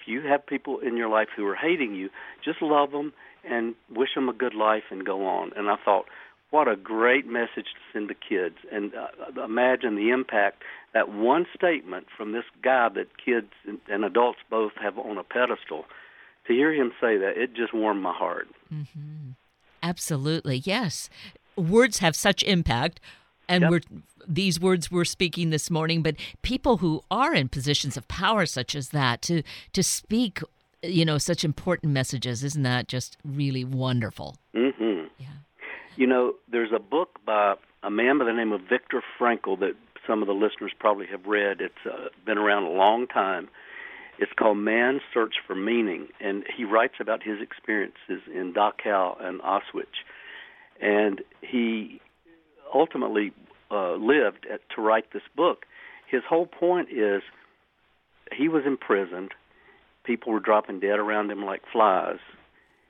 If 0.00 0.08
you 0.08 0.22
have 0.22 0.46
people 0.46 0.78
in 0.78 0.96
your 0.96 1.08
life 1.08 1.28
who 1.36 1.46
are 1.46 1.54
hating 1.54 1.94
you, 1.94 2.08
just 2.44 2.62
love 2.62 2.92
them 2.92 3.12
and 3.48 3.74
wish 3.94 4.14
them 4.14 4.28
a 4.28 4.32
good 4.32 4.54
life 4.54 4.84
and 4.90 5.04
go 5.04 5.26
on. 5.26 5.52
And 5.56 5.68
I 5.68 5.76
thought, 5.84 6.06
what 6.50 6.68
a 6.68 6.76
great 6.76 7.26
message 7.26 7.66
to 7.74 7.80
send 7.92 8.08
to 8.08 8.14
kids. 8.14 8.56
And 8.72 8.92
uh, 8.94 9.42
imagine 9.44 9.96
the 9.96 10.10
impact 10.10 10.62
that 10.92 11.08
one 11.08 11.46
statement 11.54 12.06
from 12.16 12.32
this 12.32 12.44
guy 12.62 12.88
that 12.88 13.06
kids 13.24 13.52
and 13.88 14.04
adults 14.04 14.40
both 14.50 14.72
have 14.80 14.98
on 14.98 15.16
a 15.16 15.22
pedestal. 15.22 15.84
To 16.46 16.52
hear 16.52 16.72
him 16.72 16.92
say 17.00 17.16
that, 17.18 17.34
it 17.36 17.54
just 17.54 17.72
warmed 17.72 18.02
my 18.02 18.12
heart. 18.12 18.48
Mm-hmm. 18.72 19.30
Absolutely, 19.82 20.56
yes. 20.56 21.08
Words 21.56 21.98
have 21.98 22.16
such 22.16 22.42
impact, 22.42 23.00
and 23.50 23.62
Yep. 23.62 23.70
we're 23.70 23.80
these 24.28 24.60
words 24.60 24.90
we're 24.90 25.04
speaking 25.04 25.50
this 25.50 25.70
morning. 25.70 26.02
But 26.02 26.16
people 26.42 26.76
who 26.78 27.02
are 27.10 27.34
in 27.34 27.48
positions 27.48 27.96
of 27.96 28.06
power, 28.08 28.46
such 28.46 28.74
as 28.74 28.90
that, 28.90 29.20
to 29.22 29.42
to 29.72 29.82
speak, 29.82 30.40
you 30.82 31.04
know, 31.04 31.18
such 31.18 31.44
important 31.44 31.92
messages, 31.92 32.42
isn't 32.44 32.62
that 32.62 32.88
just 32.88 33.16
really 33.24 33.64
wonderful? 33.64 34.36
hmm 34.54 35.04
Yeah. 35.18 35.26
You 35.96 36.06
know, 36.06 36.34
there's 36.50 36.72
a 36.72 36.78
book 36.78 37.18
by 37.26 37.56
a 37.82 37.90
man 37.90 38.18
by 38.18 38.24
the 38.24 38.32
name 38.32 38.52
of 38.52 38.62
Viktor 38.62 39.02
Frankl 39.18 39.58
that 39.60 39.74
some 40.06 40.22
of 40.22 40.28
the 40.28 40.34
listeners 40.34 40.72
probably 40.78 41.06
have 41.06 41.26
read. 41.26 41.60
It's 41.60 41.84
uh, 41.86 42.08
been 42.24 42.38
around 42.38 42.64
a 42.64 42.70
long 42.70 43.06
time. 43.06 43.48
It's 44.18 44.32
called 44.34 44.58
Man's 44.58 45.02
Search 45.14 45.36
for 45.46 45.54
Meaning, 45.54 46.08
and 46.20 46.44
he 46.54 46.64
writes 46.64 46.94
about 47.00 47.22
his 47.22 47.40
experiences 47.40 48.20
in 48.34 48.52
Dachau 48.52 49.22
and 49.22 49.40
Auschwitz. 49.40 49.96
And 50.80 51.22
he 51.42 52.00
ultimately 52.74 53.32
uh, 53.70 53.94
lived 53.94 54.46
at, 54.52 54.60
to 54.74 54.82
write 54.82 55.12
this 55.12 55.22
book. 55.36 55.66
His 56.10 56.22
whole 56.28 56.46
point 56.46 56.88
is 56.90 57.22
he 58.32 58.48
was 58.48 58.64
imprisoned. 58.66 59.32
People 60.04 60.32
were 60.32 60.40
dropping 60.40 60.80
dead 60.80 60.98
around 60.98 61.30
him 61.30 61.44
like 61.44 61.62
flies. 61.72 62.18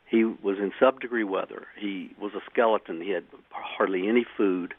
He 0.08 0.24
was 0.24 0.58
in 0.58 0.72
sub-degree 0.80 1.24
weather. 1.24 1.66
He 1.78 2.10
was 2.20 2.32
a 2.34 2.40
skeleton. 2.50 3.00
He 3.00 3.10
had 3.10 3.24
hardly 3.50 4.08
any 4.08 4.24
food. 4.36 4.74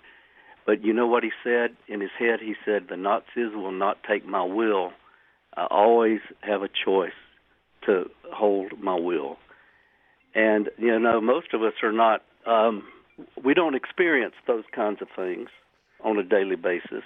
But 0.65 0.83
you 0.83 0.93
know 0.93 1.07
what 1.07 1.23
he 1.23 1.31
said 1.43 1.75
in 1.87 2.01
his 2.01 2.11
head? 2.17 2.39
He 2.41 2.55
said, 2.65 2.87
"The 2.87 2.97
Nazis 2.97 3.53
will 3.53 3.71
not 3.71 4.03
take 4.03 4.25
my 4.25 4.43
will. 4.43 4.93
I 5.55 5.65
always 5.65 6.19
have 6.41 6.61
a 6.61 6.69
choice 6.69 7.13
to 7.85 8.09
hold 8.31 8.79
my 8.81 8.95
will." 8.95 9.37
And 10.35 10.69
you 10.77 10.99
know, 10.99 11.19
most 11.21 11.53
of 11.53 11.63
us 11.63 11.73
are 11.81 11.91
not. 11.91 12.23
Um, 12.45 12.83
we 13.43 13.53
don't 13.53 13.75
experience 13.75 14.35
those 14.47 14.63
kinds 14.73 15.01
of 15.01 15.07
things 15.15 15.49
on 16.03 16.17
a 16.17 16.23
daily 16.23 16.55
basis. 16.55 17.03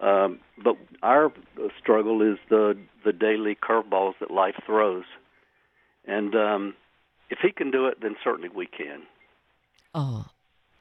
Um, 0.00 0.40
but 0.62 0.76
our 1.02 1.32
struggle 1.78 2.20
is 2.20 2.38
the 2.50 2.76
the 3.04 3.12
daily 3.12 3.54
curveballs 3.54 4.14
that 4.20 4.30
life 4.30 4.56
throws. 4.66 5.04
And 6.06 6.34
um, 6.34 6.74
if 7.30 7.38
he 7.40 7.50
can 7.50 7.70
do 7.70 7.86
it, 7.86 8.00
then 8.00 8.16
certainly 8.22 8.50
we 8.54 8.66
can. 8.66 9.02
Oh, 9.94 10.26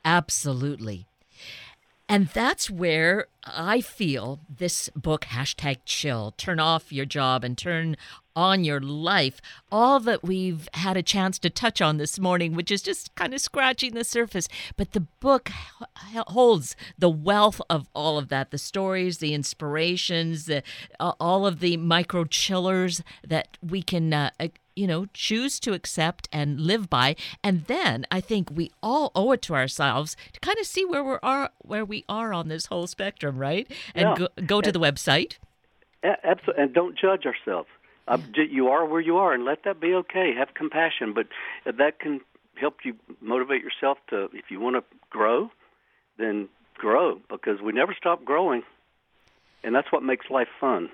absolutely. 0.03 1.07
And 2.07 2.27
that's 2.27 2.69
where 2.69 3.27
I 3.43 3.81
feel 3.81 4.39
this 4.47 4.89
book, 4.89 5.25
hashtag 5.25 5.79
chill, 5.85 6.33
turn 6.37 6.59
off 6.59 6.93
your 6.93 7.05
job 7.05 7.43
and 7.43 7.57
turn 7.57 7.97
on 8.35 8.63
your 8.63 8.81
life, 8.81 9.41
all 9.71 9.99
that 10.01 10.23
we've 10.23 10.67
had 10.73 10.97
a 10.97 11.03
chance 11.03 11.39
to 11.39 11.49
touch 11.49 11.81
on 11.81 11.97
this 11.97 12.19
morning, 12.19 12.53
which 12.53 12.71
is 12.71 12.81
just 12.81 13.13
kind 13.15 13.33
of 13.33 13.41
scratching 13.41 13.93
the 13.93 14.03
surface. 14.03 14.47
But 14.75 14.91
the 14.91 15.07
book 15.19 15.49
holds 16.27 16.75
the 16.97 17.09
wealth 17.09 17.61
of 17.69 17.87
all 17.93 18.17
of 18.17 18.29
that 18.29 18.51
the 18.51 18.57
stories, 18.57 19.19
the 19.19 19.33
inspirations, 19.33 20.45
the, 20.45 20.63
uh, 20.99 21.13
all 21.19 21.47
of 21.47 21.59
the 21.59 21.77
micro 21.77 22.25
chillers 22.25 23.01
that 23.25 23.57
we 23.61 23.81
can. 23.81 24.13
Uh, 24.13 24.29
you 24.75 24.87
know, 24.87 25.05
choose 25.13 25.57
to 25.61 25.71
accept 25.71 26.27
and 26.33 26.59
live 26.59 26.89
by. 26.89 27.15
And 27.41 27.63
then 27.63 28.05
I 28.11 28.19
think 28.19 28.49
we 28.51 28.71
all 28.83 29.09
owe 29.15 29.31
it 29.31 29.41
to 29.43 29.55
ourselves 29.55 30.17
to 30.33 30.39
kind 30.41 30.57
of 30.59 30.65
see 30.65 30.83
where 30.83 31.01
we 31.01 31.15
are, 31.23 31.49
where 31.59 31.85
we 31.85 32.03
are 32.09 32.33
on 32.33 32.49
this 32.49 32.65
whole 32.65 32.85
spectrum, 32.85 33.37
right? 33.37 33.71
And 33.93 34.09
Yeah. 34.09 34.27
go, 34.35 34.43
go 34.45 34.61
to 34.61 34.73
the 34.73 34.79
website. 34.79 35.37
Absolutely, 36.03 36.63
and 36.63 36.73
don't 36.73 36.97
judge 36.97 37.25
ourselves. 37.25 37.69
Uh, 38.07 38.17
you 38.35 38.67
are 38.67 38.85
where 38.85 39.01
you 39.01 39.17
are, 39.17 39.33
and 39.33 39.45
let 39.45 39.63
that 39.63 39.79
be 39.79 39.93
okay. 39.93 40.33
Have 40.37 40.53
compassion, 40.53 41.13
but 41.13 41.27
that 41.65 41.99
can 41.99 42.21
help 42.55 42.77
you 42.85 42.95
motivate 43.21 43.61
yourself 43.63 43.97
to. 44.09 44.25
If 44.33 44.49
you 44.49 44.59
want 44.59 44.75
to 44.75 44.83
grow, 45.09 45.49
then 46.17 46.47
grow 46.75 47.19
because 47.29 47.61
we 47.61 47.71
never 47.73 47.95
stop 47.97 48.23
growing, 48.23 48.61
and 49.63 49.73
that's 49.73 49.91
what 49.91 50.03
makes 50.03 50.29
life 50.29 50.47
fun. 50.59 50.89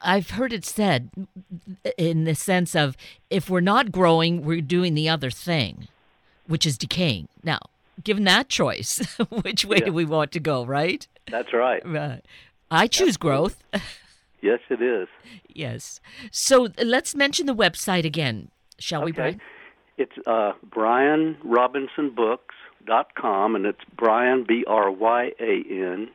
I've 0.00 0.30
heard 0.30 0.52
it 0.52 0.64
said 0.64 1.10
in 1.98 2.24
the 2.24 2.34
sense 2.34 2.74
of 2.76 2.96
if 3.30 3.50
we're 3.50 3.60
not 3.60 3.90
growing, 3.92 4.42
we're 4.44 4.60
doing 4.60 4.94
the 4.94 5.08
other 5.08 5.30
thing, 5.30 5.88
which 6.46 6.64
is 6.66 6.78
decaying. 6.78 7.28
Now, 7.42 7.58
given 8.04 8.24
that 8.24 8.48
choice, 8.48 9.16
which 9.42 9.64
way 9.64 9.78
Yeah. 9.80 9.86
do 9.86 9.92
we 9.92 10.04
want 10.04 10.30
to 10.32 10.40
go, 10.40 10.64
right? 10.64 11.06
That's 11.30 11.52
right. 11.52 11.84
Right. 11.84 12.22
I 12.70 12.86
choose 12.86 13.16
growth. 13.16 13.62
Yes, 14.42 14.60
it 14.70 14.82
is. 14.82 15.08
yes. 15.48 16.00
So 16.30 16.68
let's 16.82 17.14
mention 17.14 17.46
the 17.46 17.54
website 17.54 18.04
again, 18.04 18.50
shall 18.78 19.02
we, 19.04 19.10
Okay. 19.12 19.20
Bryan? 19.22 19.40
It's 19.98 20.12
uh, 20.26 20.52
BryanRobinsonBooks.com, 20.68 23.56
and 23.56 23.66
it's 23.66 23.80
Bryan 23.96 24.44
B 24.46 24.62
R 24.66 24.90
Y 24.90 25.32
A 25.40 25.62
N. 25.70 26.08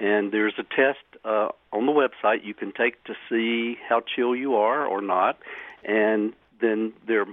And 0.00 0.30
there's 0.32 0.54
a 0.58 0.62
test 0.62 0.98
uh, 1.24 1.48
on 1.72 1.86
the 1.86 1.92
website 1.92 2.44
you 2.44 2.54
can 2.54 2.70
take 2.72 3.02
to 3.04 3.14
see 3.28 3.76
how 3.88 4.00
chill 4.14 4.36
you 4.36 4.54
are 4.54 4.86
or 4.86 5.00
not, 5.02 5.38
and 5.84 6.32
then 6.60 6.92
there, 7.08 7.26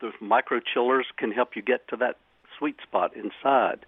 those 0.00 0.14
micro 0.20 0.60
chillers 0.60 1.06
can 1.18 1.30
help 1.30 1.54
you 1.56 1.62
get 1.62 1.86
to 1.88 1.96
that 1.96 2.16
sweet 2.58 2.76
spot 2.82 3.12
inside, 3.14 3.84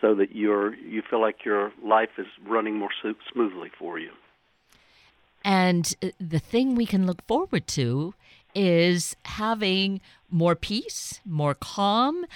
so 0.00 0.14
that 0.14 0.36
you're 0.36 0.74
you 0.76 1.02
feel 1.10 1.20
like 1.20 1.44
your 1.44 1.72
life 1.84 2.10
is 2.18 2.26
running 2.46 2.76
more 2.78 2.90
smoothly 3.32 3.70
for 3.76 3.98
you. 3.98 4.10
And 5.48 5.94
uh, 6.02 6.08
the 6.20 6.38
thing 6.38 6.74
we 6.74 6.84
can 6.84 7.06
look 7.06 7.26
forward 7.26 7.66
to 7.68 8.12
is 8.54 9.16
having 9.24 10.02
more 10.30 10.54
peace, 10.54 11.20
more 11.24 11.54
calm, 11.54 12.26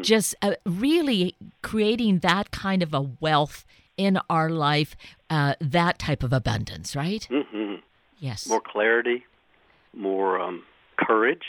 just 0.00 0.34
uh, 0.40 0.54
really 0.64 1.34
creating 1.60 2.20
that 2.20 2.50
kind 2.52 2.82
of 2.82 2.94
a 2.94 3.02
wealth 3.20 3.66
in 3.98 4.18
our 4.30 4.48
life, 4.48 4.96
uh, 5.28 5.54
that 5.60 5.98
type 5.98 6.22
of 6.22 6.32
abundance, 6.32 6.96
right? 6.96 7.28
hmm 7.30 7.74
Yes. 8.18 8.48
more 8.48 8.62
clarity, 8.62 9.26
more 9.92 10.40
um, 10.40 10.62
courage, 10.96 11.44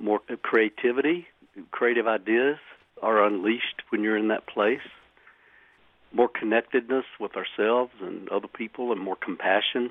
more 0.00 0.20
creativity. 0.42 1.26
Creative 1.70 2.06
ideas 2.06 2.56
are 3.02 3.22
unleashed 3.22 3.82
when 3.90 4.02
you're 4.02 4.16
in 4.16 4.28
that 4.28 4.46
place. 4.46 4.80
More 6.10 6.28
connectedness 6.28 7.04
with 7.20 7.32
ourselves 7.36 7.92
and 8.00 8.30
other 8.30 8.48
people, 8.48 8.92
and 8.92 9.00
more 9.00 9.16
compassion. 9.16 9.90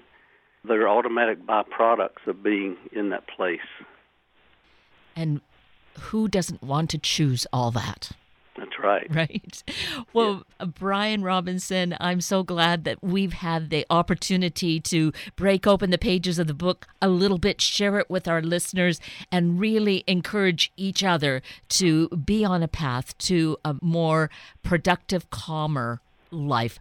They're 0.68 0.88
automatic 0.88 1.46
byproducts 1.46 2.26
of 2.28 2.44
being 2.44 2.78
in 2.92 3.10
that 3.10 3.28
place. 3.28 3.60
And 5.16 5.42
who 6.00 6.28
doesn't 6.28 6.62
want 6.62 6.90
to 6.92 6.98
choose 6.98 7.48
all 7.52 7.72
that? 7.72 8.12
That's 8.58 8.80
right. 8.80 9.08
Right. 9.14 9.64
Well, 10.14 10.44
uh, 10.60 10.66
Bryan 10.66 11.24
Robinson, 11.24 11.96
I'm 12.00 12.22
so 12.22 12.44
glad 12.44 12.86
that 12.86 13.04
we've 13.04 13.34
had 13.34 13.70
the 13.70 13.86
opportunity 13.90 14.80
to 14.80 15.12
break 15.36 15.68
open 15.68 15.92
the 15.92 15.98
pages 15.98 16.40
of 16.40 16.48
the 16.48 16.54
book 16.54 16.88
a 17.02 17.08
little 17.08 17.38
bit, 17.38 17.62
share 17.62 18.00
it 18.00 18.10
with 18.10 18.28
our 18.28 18.42
listeners, 18.42 19.00
and 19.32 19.60
really 19.60 20.04
encourage 20.08 20.72
each 20.76 21.04
other 21.04 21.42
to 21.70 22.10
be 22.10 22.44
on 22.44 22.64
a 22.64 22.68
path 22.68 23.16
to 23.20 23.58
a 23.64 23.76
more 23.82 24.30
productive, 24.64 25.30
calmer 25.30 26.02
life. 26.32 26.80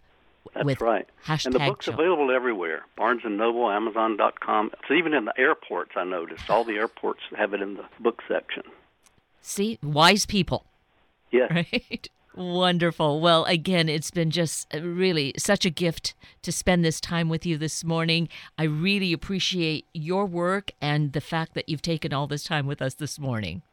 That's 0.57 0.65
with 0.65 0.81
right. 0.81 1.07
hashtag 1.25 1.45
and 1.45 1.55
the 1.55 1.59
book's 1.59 1.87
available 1.87 2.31
everywhere. 2.31 2.83
Barnes 2.95 3.21
and 3.23 3.37
Noble, 3.37 3.69
Amazon.com. 3.69 4.71
It's 4.73 4.91
even 4.91 5.13
in 5.13 5.25
the 5.25 5.33
airports. 5.37 5.91
I 5.95 6.03
noticed 6.03 6.49
all 6.49 6.63
the 6.63 6.75
airports 6.75 7.21
have 7.37 7.53
it 7.53 7.61
in 7.61 7.75
the 7.75 7.85
book 7.99 8.21
section. 8.27 8.63
See, 9.41 9.79
wise 9.81 10.25
people. 10.25 10.65
Yeah. 11.31 11.47
Right. 11.53 12.09
Wonderful. 12.35 13.19
Well, 13.19 13.45
again, 13.45 13.89
it's 13.89 14.11
been 14.11 14.29
just 14.29 14.71
really 14.73 15.33
such 15.37 15.65
a 15.65 15.71
gift 15.71 16.13
to 16.43 16.51
spend 16.51 16.85
this 16.85 17.01
time 17.01 17.29
with 17.29 17.47
you 17.47 17.57
this 17.57 17.83
morning. 17.83 18.29
I 18.59 18.63
really 18.63 19.11
appreciate 19.11 19.85
your 19.93 20.27
work 20.27 20.71
and 20.79 21.13
the 21.13 21.21
fact 21.21 21.55
that 21.55 21.67
you've 21.67 21.81
taken 21.81 22.13
all 22.13 22.27
this 22.27 22.43
time 22.43 22.67
with 22.67 22.79
us 22.79 22.93
this 22.93 23.17
morning. 23.17 23.63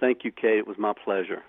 Thank 0.00 0.24
you, 0.24 0.32
Kate. 0.32 0.58
It 0.58 0.66
was 0.66 0.76
my 0.76 0.92
pleasure. 0.92 1.42